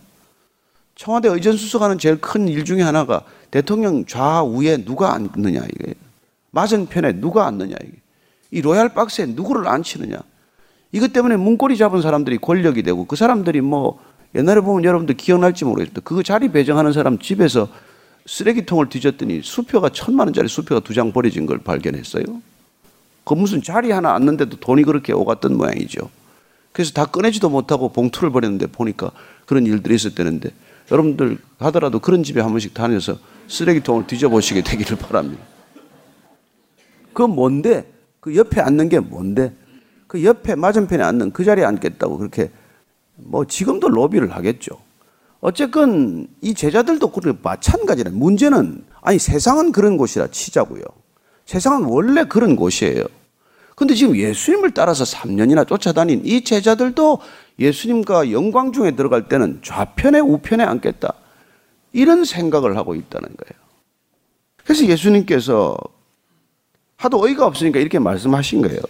[0.94, 5.94] 청와대 의전수석하는 제일 큰 일 중에 하나가 대통령 좌우에 누가 앉느냐 이게
[6.52, 7.92] 맞은편에 누가 앉느냐 이게
[8.50, 10.16] 이 로얄 박스에 누구를 앉히느냐
[10.92, 14.00] 이것 때문에 문고리 잡은 사람들이 권력이 되고 그 사람들이 뭐
[14.34, 17.68] 옛날에 보면 여러분들 기억날지 모르겠다 그 자리 배정하는 사람 집에서
[18.26, 22.24] 쓰레기통을 뒤졌더니 수표가 천만 원짜리 수표가 두 장 버려진 걸 발견했어요.
[23.24, 26.10] 그 무슨 자리 하나 앉는데도 돈이 그렇게 오갔던 모양이죠.
[26.72, 29.10] 그래서 다 꺼내지도 못하고 봉투를 버렸는데 보니까
[29.46, 30.50] 그런 일들이 있었다는데
[30.90, 33.18] 여러분들 하더라도 그런 집에 한 번씩 다녀서
[33.48, 35.42] 쓰레기통을 뒤져보시게 되기를 바랍니다.
[37.12, 37.92] 그 뭔데?
[38.20, 39.52] 그 옆에 앉는 게 뭔데?
[40.06, 42.50] 그 옆에 맞은편에 앉는 그 자리에 앉겠다고 그렇게
[43.16, 44.78] 뭐 지금도 로비를 하겠죠.
[45.40, 50.82] 어쨌건 이 제자들도 그렇게 마찬가지라 문제는 아니 세상은 그런 곳이라 치자고요.
[51.46, 53.04] 세상은 원래 그런 곳이에요.
[53.74, 57.18] 근데 지금 예수님을 따라서 3년이나 쫓아다닌 이 제자들도
[57.58, 61.12] 예수님과 영광 중에 들어갈 때는 좌편에 우편에 앉겠다.
[61.92, 63.62] 이런 생각을 하고 있다는 거예요.
[64.64, 65.76] 그래서 예수님께서
[66.96, 68.80] 하도 어이가 없으니까 이렇게 말씀하신 거예요.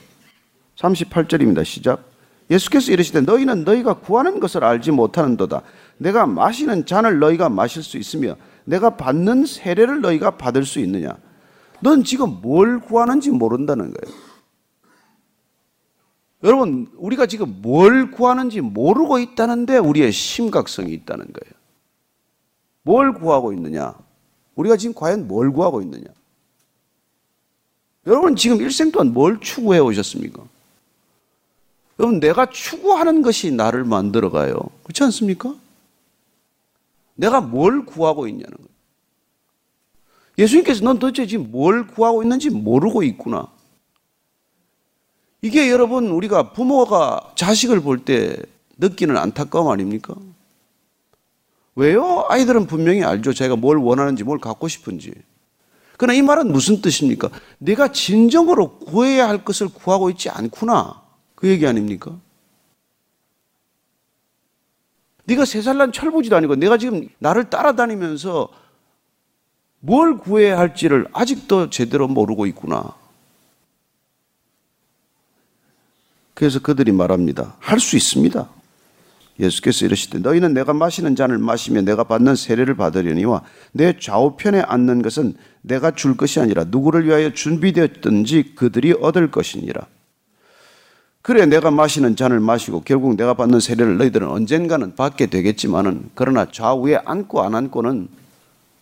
[0.77, 1.65] 38절입니다.
[1.65, 2.12] 시작.
[2.53, 5.63] 예수께서 이르시되 너희는 너희가 구하는 것을 알지 못하는도다.
[5.97, 11.17] 내가 마시는 잔을 너희가 마실 수 있으며 내가 받는 세례를 너희가 받을 수 있느냐.
[11.81, 14.17] 넌 지금 뭘 구하는지 모른다는 거예요.
[16.45, 21.53] 여러분, 우리가 지금 뭘 구하는지 모르고 있다는데 우리의 심각성이 있다는 거예요.
[22.83, 23.95] 뭘 구하고 있느냐?
[24.57, 26.05] 우리가 지금 과연 뭘 구하고 있느냐?
[28.07, 30.43] 여러분, 지금 일생 동안 뭘 추구해 오셨습니까?
[32.03, 34.57] 여러분, 내가 추구하는 것이 나를 만들어 가요.
[34.83, 35.55] 그렇지 않습니까?
[37.15, 38.69] 내가 뭘 구하고 있냐는 거예요.
[40.37, 43.47] 예수님께서 넌 도대체 지금 뭘 구하고 있는지 모르고 있구나.
[45.43, 48.37] 이게 여러분 우리가 부모가 자식을 볼 때
[48.79, 50.15] 느끼는 안타까움 아닙니까?
[51.77, 52.27] 왜요?
[52.29, 53.33] 아이들은 분명히 알죠.
[53.33, 55.13] 자기가 뭘 원하는지, 뭘 갖고 싶은지.
[55.97, 57.31] 그러나 이 말은 무슨 뜻입니까?
[57.59, 61.02] 내가 진정으로 구해야 할 것을 구하고 있지 않구나.
[61.43, 62.17] 그 얘기 아닙니까?
[65.25, 68.49] 네가 세 살 난 철부지도 아니고 내가 지금 나를 따라다니면서
[69.81, 72.95] 뭘 구해야 할지를 아직도 제대로 모르고 있구나.
[76.35, 77.57] 그래서 그들이 말합니다.
[77.59, 78.49] 할 수 있습니다.
[79.41, 85.35] 예수께서 이르시되 너희는 내가 마시는 잔을 마시며 내가 받는 세례를 받으려니와 내 좌우편에 앉는 것은
[85.63, 89.89] 내가 줄 것이 아니라 누구를 위하여 준비되었든지 그들이 얻을 것이니라.
[91.23, 96.97] 그래 내가 마시는 잔을 마시고 결국 내가 받는 세례를 너희들은 언젠가는 받게 되겠지만은 그러나 좌우에
[96.97, 98.09] 앉고 안 앉고는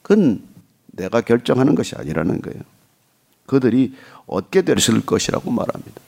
[0.00, 0.42] 그건
[0.86, 2.60] 내가 결정하는 것이 아니라는 거예요.
[3.44, 3.94] 그들이
[4.26, 6.00] 얻게 됐을 것이라고 말합니다.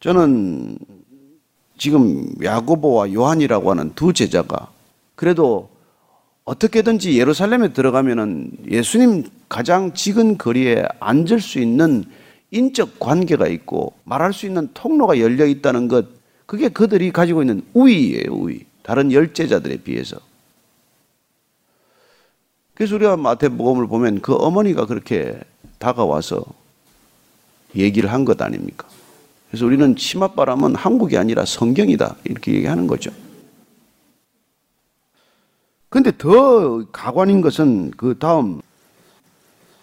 [0.00, 0.76] 저는
[1.78, 4.70] 지금 야고보와 요한이라고 하는 두 제자가
[5.14, 5.70] 그래도
[6.44, 12.04] 어떻게든지 예루살렘에 들어가면은 예수님 가장 지근 거리에 앉을 수 있는
[12.52, 16.06] 인적 관계가 있고 말할 수 있는 통로가 열려 있다는 것,
[16.46, 18.66] 그게 그들이 가지고 있는 우위예요, 우위.
[18.82, 20.18] 다른 열제자들에 비해서.
[22.74, 25.38] 그래서 우리가 마태복음을 보면 그 어머니가 그렇게
[25.78, 26.44] 다가와서
[27.74, 28.86] 얘기를 한 것 아닙니까?
[29.48, 32.16] 그래서 우리는 치맛바람은 한국이 아니라 성경이다.
[32.24, 33.10] 이렇게 얘기하는 거죠.
[35.88, 38.60] 근데 더 가관인 것은 그 다음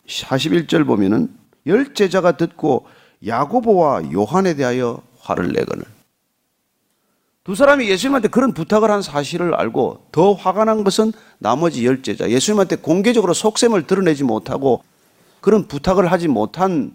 [0.07, 1.38] 41절 보면은
[1.69, 2.85] 열 제자가 듣고
[3.25, 5.85] 야고보와 요한에 대하여 화를 내거늘.
[7.45, 12.29] 두 사람이 예수님한테 그런 부탁을 한 사실을 알고 더 화가 난 것은 나머지 열 제자.
[12.29, 14.83] 예수님한테 공개적으로 속셈을 드러내지 못하고
[15.41, 16.93] 그런 부탁을 하지 못한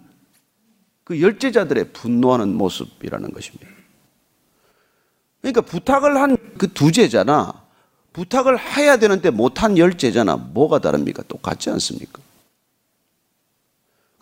[1.03, 3.67] 그 열 제자들의 분노하는 모습이라는 것입니다.
[5.41, 7.53] 그러니까 부탁을 한 그 두 제자나
[8.13, 11.23] 부탁을 해야 되는데 못한 열 제자나 뭐가 다릅니까?
[11.27, 12.21] 똑같지 않습니까?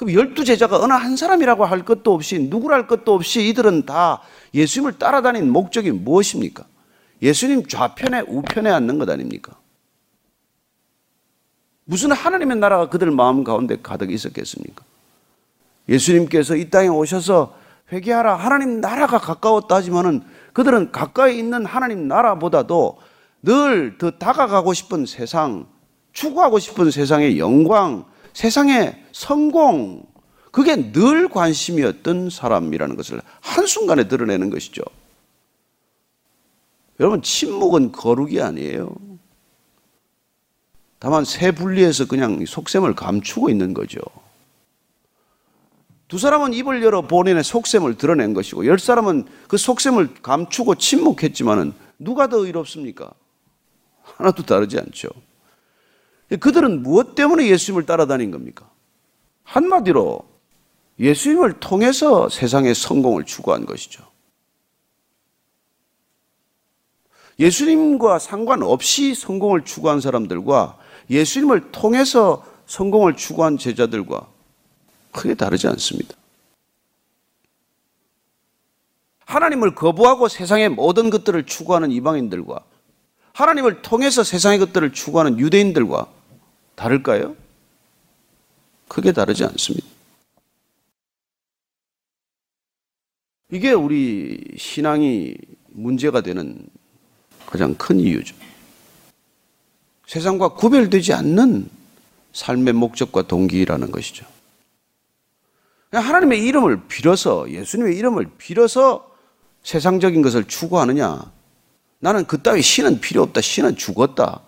[0.04, 4.22] 그럼 열두 제자가 어느 한 사람이라고 할 것도 없이 누구랄 것도 없이 이들은 다
[4.54, 6.66] 예수님을 따라다닌 목적이 무엇입니까?
[7.22, 9.54] 예수님 좌편에 우편에 앉는 것 아닙니까?
[11.86, 14.84] 무슨 하나님의 나라가 그들 마음 가운데 가득 있었겠습니까?
[15.88, 17.56] 예수님께서 이 땅에 오셔서
[17.94, 22.98] 회개하라 하나님 나라가 가까웠다 하지만은 그들은 가까이 있는 하나님 나라보다도
[23.42, 25.66] 늘 더 다가가고 싶은 세상,
[26.12, 30.06] 추구하고 싶은 세상의 영광, 세상의 성공,
[30.52, 34.84] 그게 늘 관심이었던 사람이라는 것을 한순간에 드러내는 것이죠.
[37.00, 38.96] 여러분, 침묵은 거룩이 아니에요.
[41.00, 44.00] 다만 새 분리해서 그냥 속셈을 감추고 있는 거죠.
[46.08, 52.28] 두 사람은 입을 열어 본인의 속셈을 드러낸 것이고 열 사람은 그 속셈을 감추고 침묵했지만은 누가
[52.28, 53.12] 더 의롭습니까?
[54.04, 55.10] 하나도 다르지 않죠.
[56.40, 58.70] 그들은 무엇 때문에 예수님을 따라다닌 겁니까?
[59.44, 60.22] 한마디로
[61.00, 64.04] 예수님을 통해서 세상의 성공을 추구한 것이죠.
[67.40, 70.78] 예수님과 상관없이 성공을 추구한 사람들과
[71.10, 74.28] 예수님을 통해서 성공을 추구한 제자들과
[75.12, 76.16] 크게 다르지 않습니다.
[79.26, 82.64] 하나님을 거부하고 세상의 모든 것들을 추구하는 이방인들과
[83.34, 86.08] 하나님을 통해서 세상의 것들을 추구하는 유대인들과
[86.76, 87.36] 다를까요?
[88.94, 89.88] 크게 다르지 않습니다.
[93.52, 95.36] 이게 우리 신앙이
[95.70, 96.68] 문제가 되는
[97.48, 98.36] 가장 큰 이유죠.
[100.06, 101.70] 세상과 구별되지 않는
[102.34, 104.28] 삶의 목적과 동기라는 것이죠.
[105.92, 109.12] 하나님의 이름을 빌어서 예수님의 이름을 빌어서
[109.64, 111.32] 세상적인 것을 추구하느냐?
[112.00, 113.42] 나는 그따위 신은 필요 없다.
[113.42, 114.42] 신은 죽었다.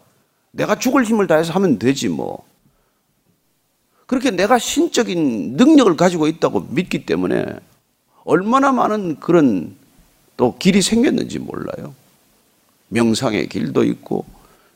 [0.51, 2.45] 내가 죽을 힘을 다해서 하면 되지 뭐.
[4.05, 7.45] 그렇게 내가 신적인 능력을 가지고 있다고 믿기 때문에
[8.23, 9.75] 얼마나 많은 그런
[10.37, 11.93] 또 길이 생겼는지 몰라요.
[12.89, 14.25] 명상의 길도 있고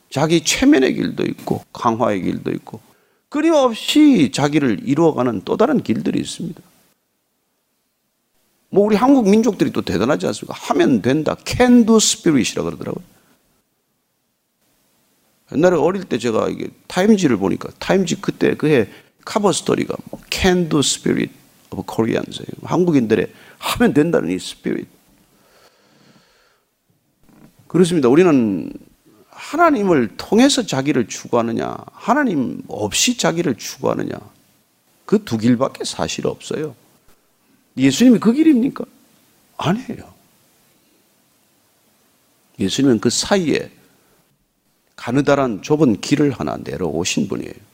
[0.08, 2.80] 자기 최면의 길도 있고 강화의 길도 있고
[3.28, 6.60] 끊임없이 자기를 이루어가는 또 다른 길들이 있습니다.
[8.70, 10.54] 뭐 우리 한국 민족들이 또 대단하지 않습니까?
[10.54, 11.36] 하면 된다.
[11.46, 13.04] can do spirit이라 그러더라고요.
[15.52, 18.88] 옛날에 어릴 때 제가 이게 타임지를 보니까 타임지 그때 그해
[19.24, 21.32] 카버 스토리가 뭐 can do spirit
[21.70, 22.42] of Koreans.
[22.62, 24.88] 한국인들의 하면 된다는 이 spirit.
[27.66, 28.08] 그렇습니다.
[28.08, 28.72] 우리는
[29.30, 34.18] 하나님을 통해서 자기를 추구하느냐, 하나님 없이 자기를 추구하느냐,
[35.06, 36.74] 그 두 길밖에 사실 없어요.
[37.76, 38.84] 예수님이 그 길입니까?
[39.56, 40.12] 아니에요.
[42.58, 43.70] 예수님은 그 사이에
[44.96, 47.69] 가느다란 좁은 길을 하나 내려오신 분이에요.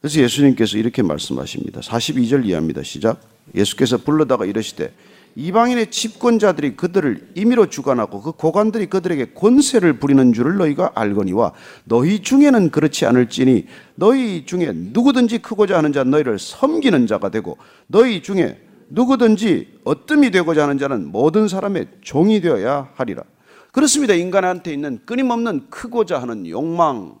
[0.00, 1.80] 그래서 예수님께서 이렇게 말씀하십니다.
[1.80, 2.82] 42절 이하입니다.
[2.82, 3.20] 시작.
[3.54, 4.92] 예수께서 불러다가 이러시되
[5.36, 11.52] 이방인의 집권자들이 그들을 임의로 주관하고 그 고관들이 그들에게 권세를 부리는 줄을 너희가 알거니와
[11.84, 18.22] 너희 중에는 그렇지 않을지니 너희 중에 누구든지 크고자 하는 자 너희를 섬기는 자가 되고 너희
[18.22, 23.22] 중에 누구든지 어뜸이 되고자 하는 자는 모든 사람의 종이 되어야 하리라.
[23.70, 24.14] 그렇습니다.
[24.14, 27.14] 인간한테 있는 끊임없는 크고자 하는 욕망,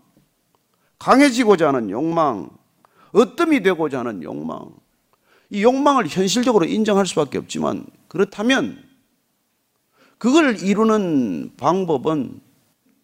[0.98, 2.50] 강해지고자 하는 욕망,
[3.12, 4.70] 어뜸이 되고자 하는 욕망.
[5.50, 8.82] 이 욕망을 현실적으로 인정할 수밖에 없지만 그렇다면
[10.18, 12.40] 그걸 이루는 방법은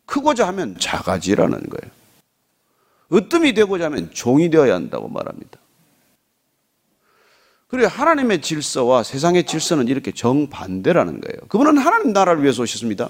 [0.05, 1.97] 크고자 하면 작아지라는 거예요.
[3.13, 5.59] 으뜸이 되고자 하면 종이 되어야 한다고 말합니다.
[7.69, 11.49] 그리고 하나님의 질서와 세상의 질서는 이렇게 정반대라는 거예요.
[11.49, 13.09] 그분은 하나님 나라를 위해서 오셨습니다.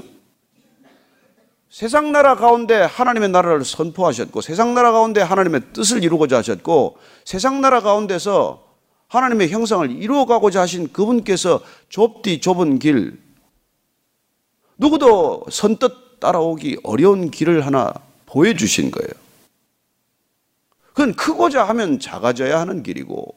[1.77, 6.97] 세상 나라 가운데 하나님의 나라를 선포하셨고 세상 나라 가운데 하나님의 뜻을 이루고자 하셨고
[7.27, 8.65] 세상 나라 가운데서
[9.09, 11.61] 하나님의 형상을 이루어가고자 하신 그분께서
[11.91, 13.21] 좁디 좁은 길
[14.79, 17.93] 누구도 선뜻 따라오기 어려운 길을 하나
[18.25, 19.11] 보여주신 거예요.
[20.95, 23.35] 그건 크고자 하면 작아져야 하는 길이고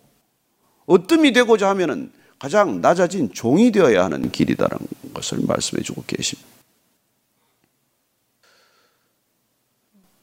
[0.85, 6.58] 어뜸이 되고자 하면 가장 낮아진 종이 되어야 하는 길이다라는 것을 말씀해 주고 계십니다.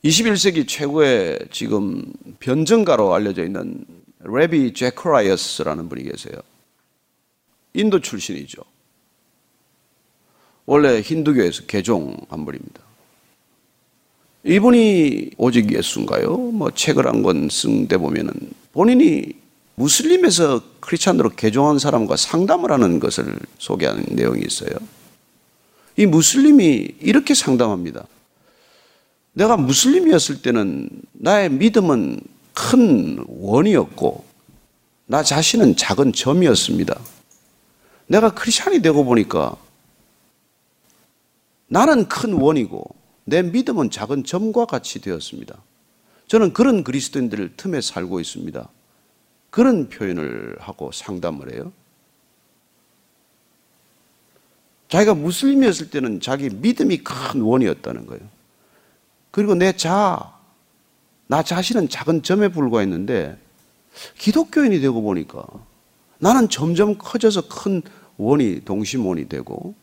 [0.07, 2.05] 21세기 최고의 지금
[2.39, 3.85] 변증가로 알려져 있는
[4.21, 6.37] 레비 제크라이어스라는 분이 계세요.
[7.75, 8.63] 인도 출신이죠.
[10.67, 12.81] 원래 힌두교에서 개종한 분입니다.
[14.45, 16.37] 이분이 오직 예수인가요?
[16.37, 18.33] 뭐 책을 한 권 쓴 데 보면은
[18.73, 19.33] 본인이
[19.75, 24.71] 무슬림에서 크리스찬으로 개종한 사람과 상담을 하는 것을 소개하는 내용이 있어요.
[25.97, 28.07] 이 무슬림이 이렇게 상담합니다.
[29.37, 32.21] 내가 무슬림이었을 때는 나의 믿음은
[32.55, 34.25] 큰 원이었고
[35.05, 36.99] 나 자신은 작은 점이었습니다.
[38.07, 39.55] 내가 크리스찬이 되고 보니까
[41.69, 42.83] 나는 큰 원이고
[43.25, 45.55] 내 믿음은 작은 점과 같이 되었습니다.
[46.29, 48.67] 저는 그런 그리스도인들 틈에 살고 있습니다.
[49.51, 51.73] 그런 표현을 하고 상담을 해요.
[54.89, 58.36] 자기가 무슬림이었을 때는 자기 믿음이 큰 원이었다는 거예요.
[59.37, 60.33] 그리고 내 자,
[61.27, 63.39] 나 자신은 작은 점에 불과했는데
[64.17, 65.47] 기독교인이 되고 보니까
[66.19, 67.83] 나는 점점 커져서 큰
[68.17, 69.75] 원이 동심원이 되고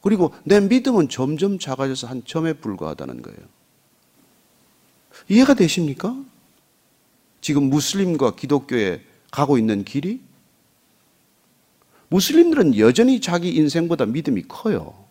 [0.00, 3.38] 그리고 내 믿음은 점점 작아져서 한 점에 불과하다는 거예요.
[5.28, 6.16] 이해가 되십니까?
[7.40, 9.00] 지금 무슬림과 기독교에
[9.30, 10.20] 가고 있는 길이?
[12.08, 15.01] 무슬림들은 여전히 자기 인생보다 믿음이 커요.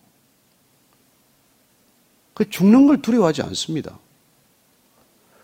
[2.34, 3.98] 그 죽는 걸 두려워하지 않습니다.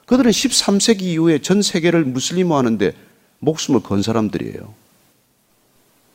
[0.06, 2.92] 그들은 13세기 이후에 전 세계를 무슬림화하는데
[3.40, 4.74] 목숨을 건 사람들이에요.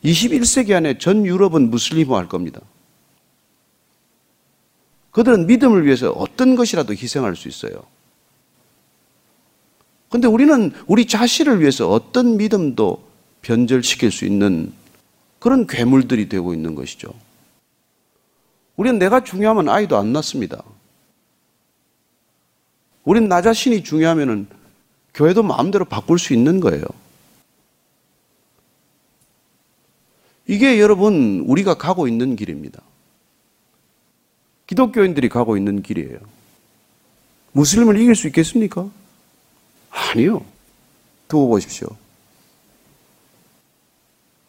[0.04, 2.60] 21세기 안에 전 유럽은 무슬림화할 겁니다.
[5.12, 7.84] 그들은 믿음을 위해서 어떤 것이라도 희생할 수 있어요.
[10.10, 13.04] 근데 우리는 우리 자신을 위해서 어떤 믿음도
[13.42, 14.74] 변절시킬 수 있는
[15.40, 17.14] 그런 괴물들이 되고 있는 것이죠.
[18.76, 20.64] 우리는 내가 중요하면 아이도 안 낳습니다.
[23.04, 24.48] 우리는 나 자신이 중요하면
[25.14, 26.84] 교회도 마음대로 바꿀 수 있는 거예요.
[30.48, 32.82] 이게 여러분 우리가 가고 있는 길입니다.
[34.68, 36.20] 기독교인들이 가고 있는 길이에요.
[37.52, 38.90] 무슬림을 이길 수 있겠습니까?
[39.90, 40.44] 아니요.
[41.28, 41.88] 두고 보십시오.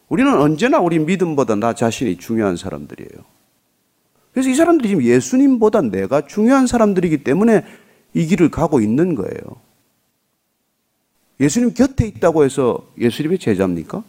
[0.09, 3.34] 우리는 언제나 우리 믿음보다 나 자신이 중요한 사람들이에요.
[4.35, 7.64] 그래서 이 사람들이 지금 예수님보다 내가 중요한 사람들이기 때문에
[8.14, 9.41] 이 길을 가고 있는 거예요.
[11.41, 14.03] 예수님 곁에 있다고 해서 예수님의 제자입니까?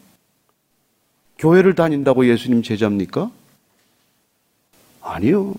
[1.38, 3.32] 교회를 다닌다고 예수님 제자입니까?
[5.02, 5.54] 아니요.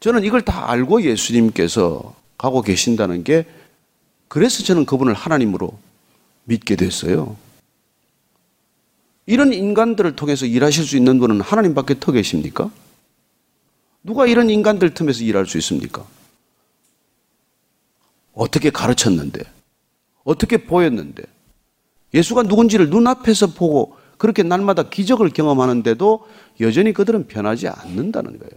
[0.00, 3.44] 저는 이걸 다 알고 예수님께서 가고 계신다는 게
[4.28, 5.78] 그래서 저는 그분을 하나님으로
[6.44, 7.36] 믿게 됐어요.
[9.26, 12.70] 이런 인간들을 통해서 일하실 수 있는 분은 하나님밖에 더 계십니까?
[14.02, 16.04] 누가 이런 인간들 틈에서 일할 수 있습니까?
[18.32, 19.40] 어떻게 가르쳤는데,
[20.24, 21.22] 어떻게 보였는데,
[22.14, 26.26] 예수가 누군지를 눈앞에서 보고 그렇게 날마다 기적을 경험하는데도
[26.60, 28.52] 여전히 그들은 변하지 않는다는 거예요.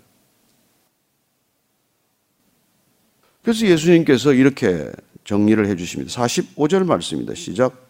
[3.43, 4.91] 그래서 예수님께서 이렇게
[5.24, 6.11] 정리를 해 주십니다.
[6.11, 7.36] 45절 말씀입니다.
[7.36, 7.85] 시작.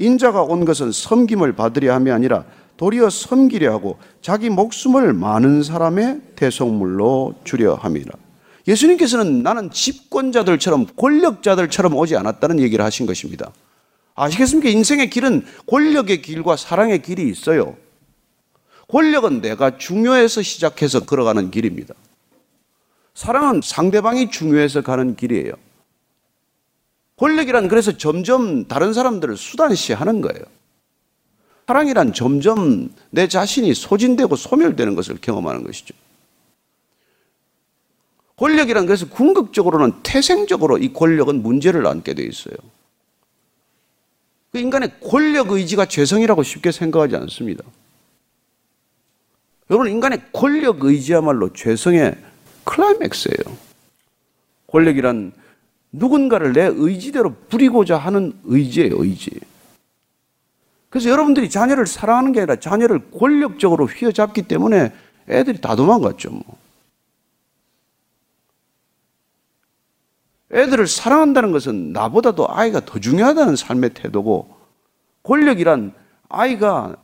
[0.00, 2.44] 인자가 온 것은 섬김을 받으려 함이 아니라
[2.78, 8.10] 도리어 섬기려 하고 자기 목숨을 많은 사람의 대속물로 주려 함이라.
[8.66, 13.52] 예수님께서는 나는 집권자들처럼 권력자들처럼 오지 않았다는 얘기를 하신 것입니다.
[14.14, 14.70] 아시겠습니까?
[14.70, 17.76] 인생의 길은 권력의 길과 사랑의 길이 있어요.
[18.88, 21.94] 권력은 내가 중요해서 시작해서 걸어가는 길입니다.
[23.14, 25.52] 사랑은 상대방이 중요해서 가는 길이에요.
[27.20, 30.42] 권력이란 그래서 점점 다른 사람들을 수단시하는 거예요.
[31.66, 35.94] 사랑이란 점점 내 자신이 소진되고 소멸되는 것을 경험하는 것이죠.
[38.36, 42.56] 권력이란 그래서 궁극적으로는 태생적으로 이 권력은 문제를 안게 돼 있어요.
[44.50, 47.62] 그 인간의 권력 의지가 죄성이라고 쉽게 생각하지 않습니다.
[49.68, 52.16] 여러분, 인간의 권력 의지야말로 죄성의
[52.64, 53.56] 클라이맥스예요.
[54.68, 55.32] 권력이란
[55.92, 59.30] 누군가를 내 의지대로 부리고자 하는 의지예요, 의지.
[60.88, 64.92] 그래서 여러분들이 자녀를 사랑하는 게 아니라 자녀를 권력적으로 휘어잡기 때문에
[65.28, 66.42] 애들이 다 도망갔죠, 뭐.
[70.52, 74.56] 애들을 사랑한다는 것은 나보다도 아이가 더 중요하다는 삶의 태도고
[75.22, 75.92] 권력이란
[76.28, 76.96] 아이가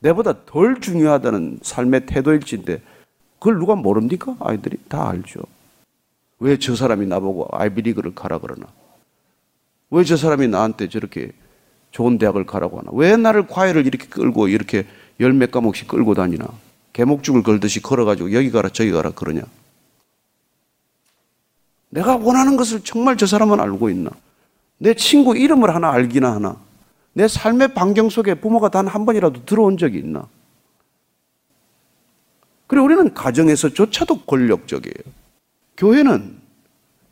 [0.00, 2.82] 내보다 덜 중요하다는 삶의 태도일진데
[3.38, 4.36] 그걸 누가 모릅니까?
[4.40, 5.40] 아이들이 다 알죠.
[6.42, 8.66] 왜 저 사람이 나보고 아이비리그를 가라 그러나?
[9.90, 11.30] 왜 저 사람이 나한테 저렇게
[11.92, 12.90] 좋은 대학을 가라고 하나?
[12.92, 14.86] 왜 나를 과외를 이렇게 끌고 이렇게
[15.20, 16.46] 열 몇 과목씩 끌고 다니나?
[16.94, 19.42] 개목죽을 걸듯이 걸어가지고 여기 가라 저기 가라 그러냐?
[21.90, 24.10] 내가 원하는 것을 정말 저 사람은 알고 있나?
[24.78, 26.56] 내 친구 이름을 하나 알기나 하나?
[27.12, 30.26] 내 삶의 반경 속에 부모가 단 한 번이라도 들어온 적이 있나?
[32.66, 35.21] 그리고 우리는 가정에서조차도 권력적이에요.
[35.76, 36.40] 교회는,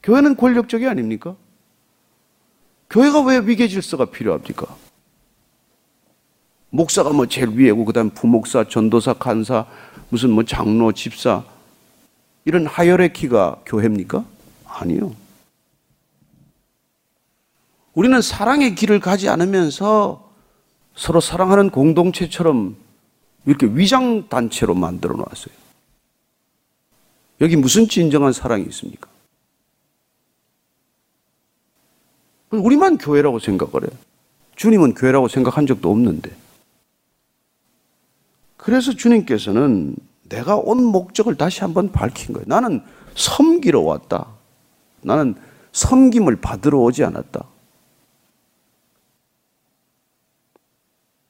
[0.02, 1.36] 교회는 권력적이 아닙니까?
[2.88, 4.66] 교회가 왜 위계 질서가 필요합니까?
[6.70, 9.66] 목사가 뭐 제일 위에고, 그 다음 부목사, 전도사, 간사,
[10.08, 11.44] 무슨 뭐 장로, 집사,
[12.44, 14.24] 이런 하이어레키가 교회입니까?
[14.66, 15.14] 아니요.
[17.94, 20.30] 우리는 사랑의 길을 가지 않으면서
[20.94, 22.76] 서로 사랑하는 공동체처럼
[23.46, 25.59] 이렇게 위장 단체로 만들어 놨어요.
[27.40, 29.08] 여기 무슨 진정한 사랑이 있습니까?
[32.50, 33.98] 우리만 교회라고 생각을 해요.
[34.56, 36.34] 주님은 교회라고 생각한 적도 없는데.
[38.56, 39.96] 그래서 주님께서는
[40.28, 42.44] 내가 온 목적을 다시 한번 밝힌 거예요.
[42.46, 42.82] 나는
[43.14, 44.26] 섬기러 왔다.
[45.00, 45.34] 나는
[45.72, 47.44] 섬김을 받으러 오지 않았다.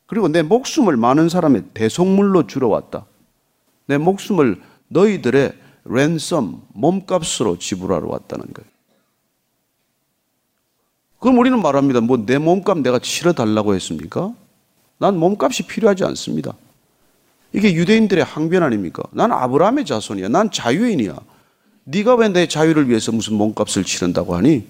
[0.07, 3.07] 그리고 내 목숨을 많은 사람의 대속물로 주러 왔다.
[3.87, 8.70] 내 목숨을 너희들의 랜섬, 몸값으로 지불하러 왔다는 거예요.
[11.18, 12.01] 그럼 우리는 말합니다.
[12.01, 14.35] 뭐 내 몸값 내가 치러 달라고 했습니까?
[14.99, 16.55] 난 몸값이 필요하지 않습니다.
[17.53, 19.03] 이게 유대인들의 항변 아닙니까?
[19.12, 20.28] 난 아브라함의 자손이야.
[20.28, 21.18] 난 자유인이야.
[21.85, 24.66] 네가 왜 내 자유를 위해서 무슨 몸값을 치른다고 하니?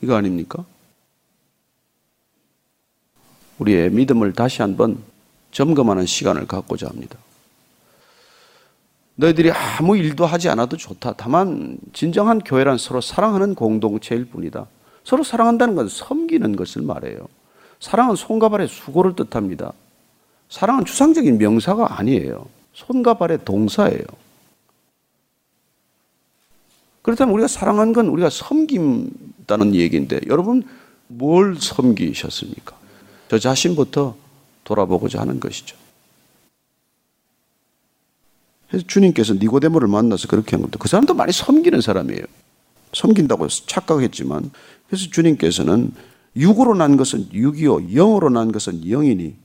[0.00, 0.64] 이거 아닙니까?
[3.58, 5.02] 우리의 믿음을 다시 한번
[5.52, 7.16] 점검하는 시간을 갖고자 합니다.
[9.16, 11.14] 너희들이 아무 일도 하지 않아도 좋다.
[11.16, 14.66] 다만 진정한 교회란 서로 사랑하는 공동체일 뿐이다.
[15.04, 17.28] 서로 사랑한다는 건 섬기는 것을 말해요.
[17.80, 19.72] 사랑은 손과 발의 수고를 뜻합니다.
[20.48, 22.46] 사랑은 추상적인 명사가 아니에요.
[22.72, 24.04] 손과 발의 동사예요.
[27.02, 30.66] 그렇다면 우리가 사랑한 건 우리가 섬긴다는 얘기인데 여러분
[31.06, 32.74] 뭘 섬기셨습니까?
[33.28, 34.16] 저 자신부터
[34.64, 35.76] 돌아보고자 하는 것이죠.
[38.74, 40.78] 그래서 주님께서 니고데모를 만나서 그렇게 한 겁니다.
[40.80, 42.24] 그 사람도 많이 섬기는 사람이에요.
[42.92, 44.50] 섬긴다고 착각했지만
[44.88, 45.92] 그래서 주님께서는
[46.34, 49.36] 육으로 난 것은 육이요 영으로 난 것은 영이니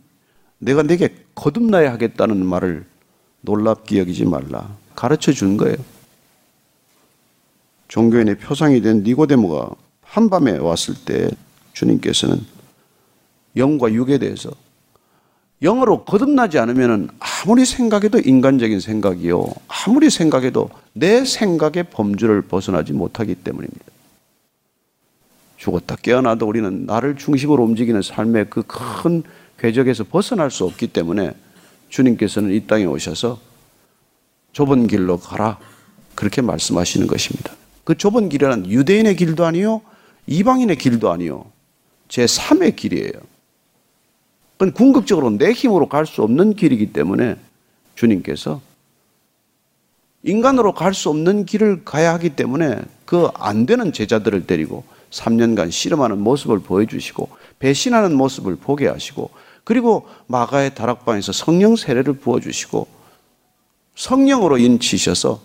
[0.57, 2.85] 내가 내게 거듭나야 하겠다는 말을
[3.41, 5.77] 놀랍게 여기지 말라 가르쳐 준 거예요.
[7.87, 9.69] 종교인의 표상이 된 니고데모가
[10.01, 11.29] 한밤에 왔을 때
[11.73, 12.43] 주님께서는
[13.57, 14.49] 영과 육에 대해서
[15.61, 19.45] 영으로 거듭나지 않으면 아무리 생각해도 인간적인 생각이요.
[19.67, 23.85] 아무리 생각해도 내 생각의 범주를 벗어나지 못하기 때문입니다.
[25.57, 29.23] 죽었다 깨어나도 우리는 나를 중심으로 움직이는 삶의 그 큰
[29.59, 31.33] 궤적에서 벗어날 수 없기 때문에
[31.89, 33.39] 주님께서는 이 땅에 오셔서
[34.53, 35.59] 좁은 길로 가라.
[36.15, 37.53] 그렇게 말씀하시는 것입니다.
[37.83, 39.81] 그 좁은 길이란 유대인의 길도 아니요,
[40.27, 41.45] 이방인의 길도 아니요,
[42.07, 43.11] 제 3의 길이에요.
[44.59, 47.37] 그건 궁극적으로 내 힘으로 갈 수 없는 길이기 때문에
[47.95, 48.59] 주님께서
[50.23, 56.19] 인간으로 갈 수 없는 길을 가야 하기 때문에 그 안 되는 제자들을 데리고 3년간 씨름하는
[56.19, 57.29] 모습을 보여주시고
[57.59, 59.29] 배신하는 모습을 보게 하시고
[59.63, 62.85] 그리고 마가의 다락방에서 성령 세례를 부어주시고
[63.95, 65.41] 성령으로 인치셔서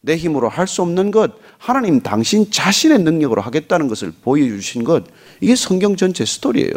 [0.00, 5.04] 내 힘으로 할 수 없는 것, 하나님 당신 자신의 능력으로 하겠다는 것을 보여주신 것,
[5.40, 6.72] 이게 성경 전체 스토리예요.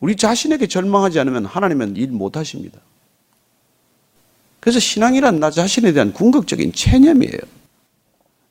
[0.00, 2.80] 우리 자신에게 절망하지 않으면 하나님은 일 못하십니다.
[4.58, 7.38] 그래서 신앙이란 나 자신에 대한 궁극적인 체념이에요.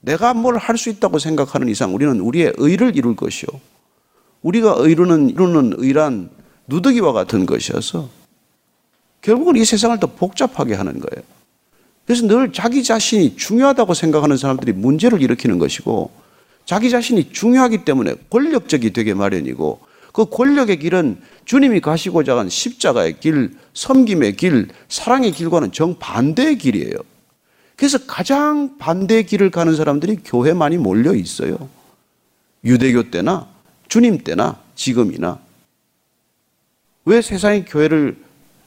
[0.02, 3.48] 내가 뭘 할 수 있다고 생각하는 이상 우리는 우리의 의를 이룰 것이요.
[4.42, 6.30] 우리가 의루는, 이루는 의란
[6.68, 8.10] 누더기와 같은 것이어서
[9.22, 11.26] 결국은 이 세상을 더 복잡하게 하는 거예요.
[12.06, 16.12] 그래서 늘 자기 자신이 중요하다고 생각하는 사람들이 문제를 일으키는 것이고
[16.66, 19.80] 자기 자신이 중요하기 때문에 권력적이 되게 마련이고
[20.14, 26.96] 그 권력의 길은 주님이 가시고자 한 십자가의 길, 섬김의 길, 사랑의 길과는 정반대의 길이에요.
[27.76, 31.70] 그래서 가장 반대 길을 가는 사람들이 교회 많이 몰려 있어요.
[32.64, 33.48] 유대교 때나
[33.88, 35.40] 주님 때나 지금이나.
[37.06, 38.18] 왜 세상이 교회를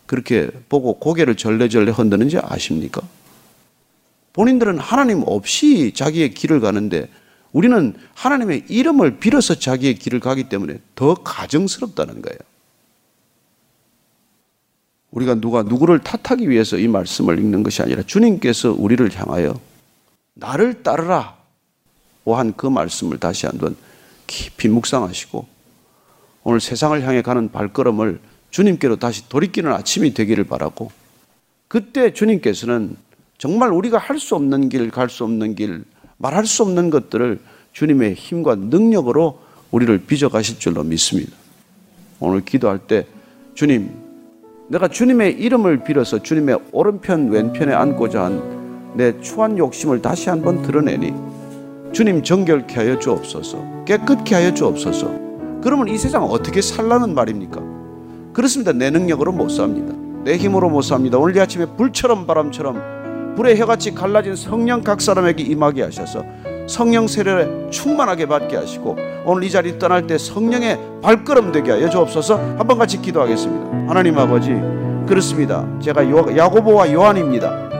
[0.06, 3.02] 그렇게 보고 고개를 절레절레 흔드는지 아십니까?
[4.32, 7.08] 본인들은 하나님 없이 자기의 길을 가는데
[7.52, 12.38] 우리는 하나님의 이름을 빌어서 자기의 길을 가기 때문에 더 가정스럽다는 거예요.
[15.10, 19.60] 우리가 누가 누구를 탓하기 위해서 이 말씀을 읽는 것이 아니라 주님께서 우리를 향하여
[20.34, 21.36] 나를 따르라
[22.24, 23.76] 한그 말씀을 다시 한 번
[24.26, 25.46] 깊이 묵상하시고
[26.44, 30.90] 오늘 세상을 향해 가는 발걸음을 주님께로 다시 돌이키는 아침이 되기를 바라고
[31.68, 32.96] 그때 주님께서는
[33.36, 35.84] 정말 우리가 할 수 없는 길, 갈 수 없는 길,
[36.22, 37.38] 말할 수 없는 것들을
[37.72, 41.32] 주님의 힘과 능력으로 우리를 빚어가실 줄로 믿습니다.
[42.20, 43.06] 오늘 기도할 때
[43.54, 43.90] 주님,
[44.68, 48.62] 내가 주님의 이름을 빌어서 주님의 오른편 왼편에 앉고자 한
[48.94, 51.12] 내 추한 욕심을 다시 한번 드러내니
[51.92, 55.10] 주님 정결케 하여 주옵소서 깨끗케 하여 주옵소서
[55.62, 57.62] 그러면 이 세상 어떻게 살라는 말입니까?
[58.32, 58.72] 그렇습니다.
[58.72, 59.94] 내 능력으로 못 삽니다.
[60.24, 61.18] 내 힘으로 못 삽니다.
[61.18, 63.01] 오늘 아침에 불처럼 바람처럼
[63.36, 66.24] 불의 혀같이 갈라진 성령 각 사람에게 임하게 하셔서
[66.66, 72.36] 성령 세례를 충만하게 받게 하시고 오늘 이 자리 떠날 때 성령의 발걸음 되게 하여 주옵소서
[72.58, 73.88] 한번 같이 기도하겠습니다.
[73.88, 74.54] 하나님 아버지
[75.06, 75.66] 그렇습니다.
[75.80, 76.04] 제가
[76.36, 77.70] 야고보와 요한입니다.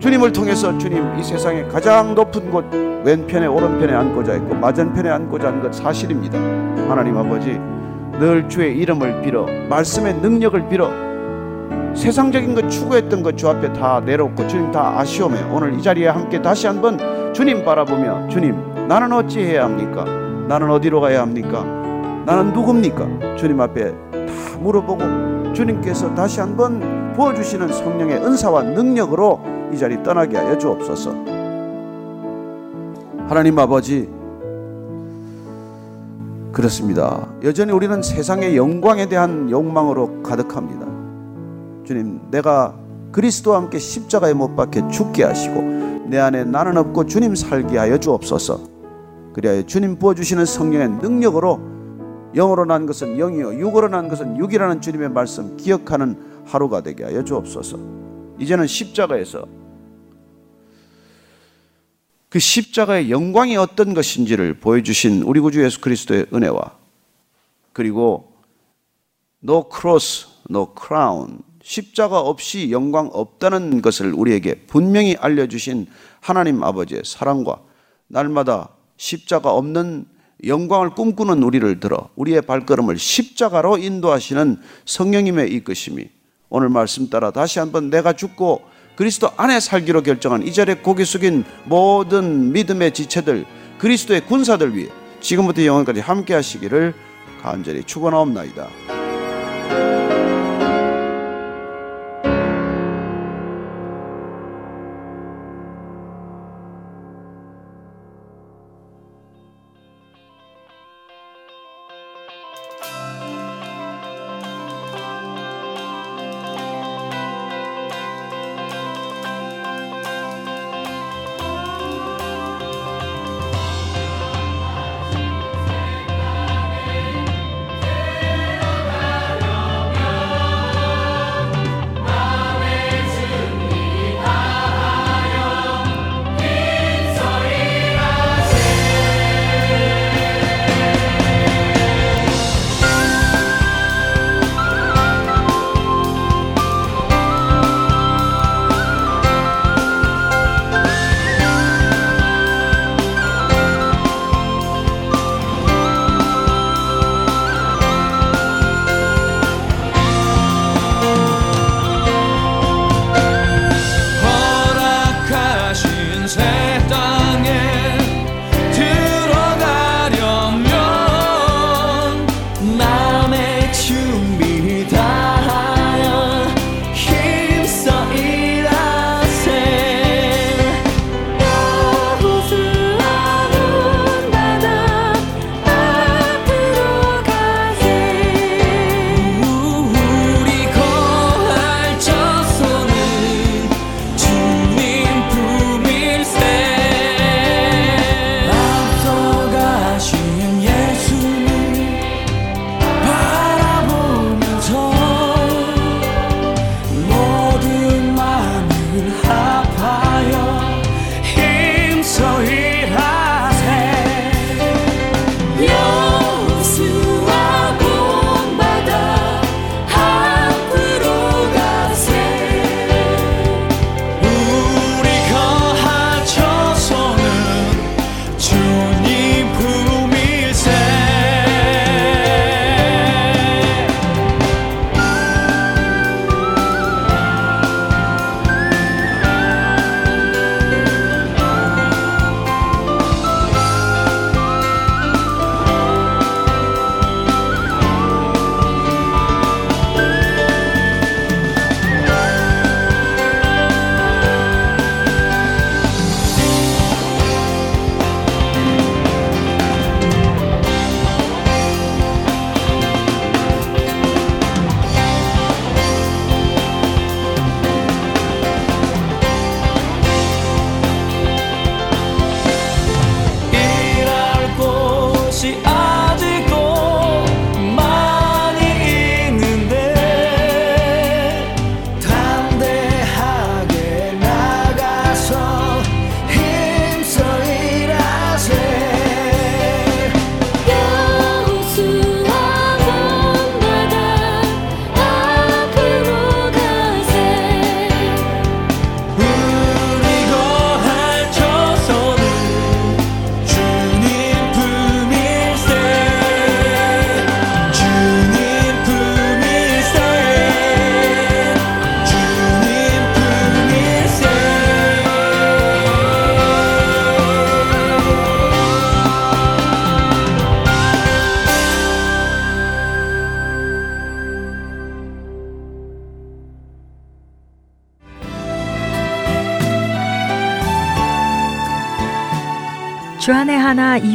[0.00, 2.66] 주님을 통해서 주님 이 세상에 가장 높은 곳
[3.04, 6.38] 왼편에 오른편에 앉고자 했고 맞은편에 앉고자 한 것 사실입니다.
[6.88, 7.58] 하나님 아버지
[8.18, 10.90] 늘 주의 이름을 빌어 말씀의 능력을 빌어
[11.94, 16.40] 세상적인 것 추구했던 것 주 앞에 다 내놓고 주님 다 아시오매 오늘 이 자리에 함께
[16.40, 16.98] 다시 한번
[17.32, 20.04] 주님 바라보며 주님 나는 어찌 해야 합니까?
[20.48, 21.64] 나는 어디로 가야 합니까?
[22.26, 23.36] 나는 누굽니까?
[23.36, 29.40] 주님 앞에 다 물어보고 주님께서 다시 한번 부어주시는 성령의 은사와 능력으로
[29.72, 31.10] 이 자리 떠나게 하여 주옵소서.
[33.28, 34.08] 하나님 아버지
[36.52, 37.26] 그렇습니다.
[37.42, 40.86] 여전히 우리는 세상의 영광에 대한 욕망으로 가득합니다.
[41.84, 42.78] 주님, 내가
[43.12, 45.62] 그리스도와 함께 십자가에 못 박혀 죽게 하시고
[46.08, 48.60] 내 안에 나는 없고 주님 살게 하여 주옵소서.
[49.32, 51.60] 그리하여 주님 부어 주시는 성령의 능력으로
[52.34, 57.78] 영으로 난 것은 영이요 육으로 난 것은 육이라는 주님의 말씀 기억하는 하루가 되게 하여 주옵소서.
[58.38, 59.46] 이제는 십자가에서
[62.28, 66.76] 그 십자가의 영광이 어떤 것인지를 보여주신 우리 구주 예수 그리스도의 은혜와
[67.72, 68.32] 그리고
[69.44, 75.86] no cross, no crown 십자가 없이 영광 없다는 것을 우리에게 분명히 알려주신
[76.20, 77.58] 하나님 아버지의 사랑과
[78.06, 80.04] 날마다 십자가 없는
[80.46, 86.06] 영광을 꿈꾸는 우리를 들어 우리의 발걸음을 십자가로 인도하시는 성령님의 이끄심이
[86.50, 88.62] 오늘 말씀 따라 다시 한번 내가 죽고
[88.94, 93.46] 그리스도 안에 살기로 결정한 이 자리에 고개 숙인 모든 믿음의 지체들
[93.78, 94.90] 그리스도의 군사들 위해
[95.20, 96.92] 지금부터 영원까지 함께 하시기를
[97.40, 99.03] 간절히 축원하옵나이다.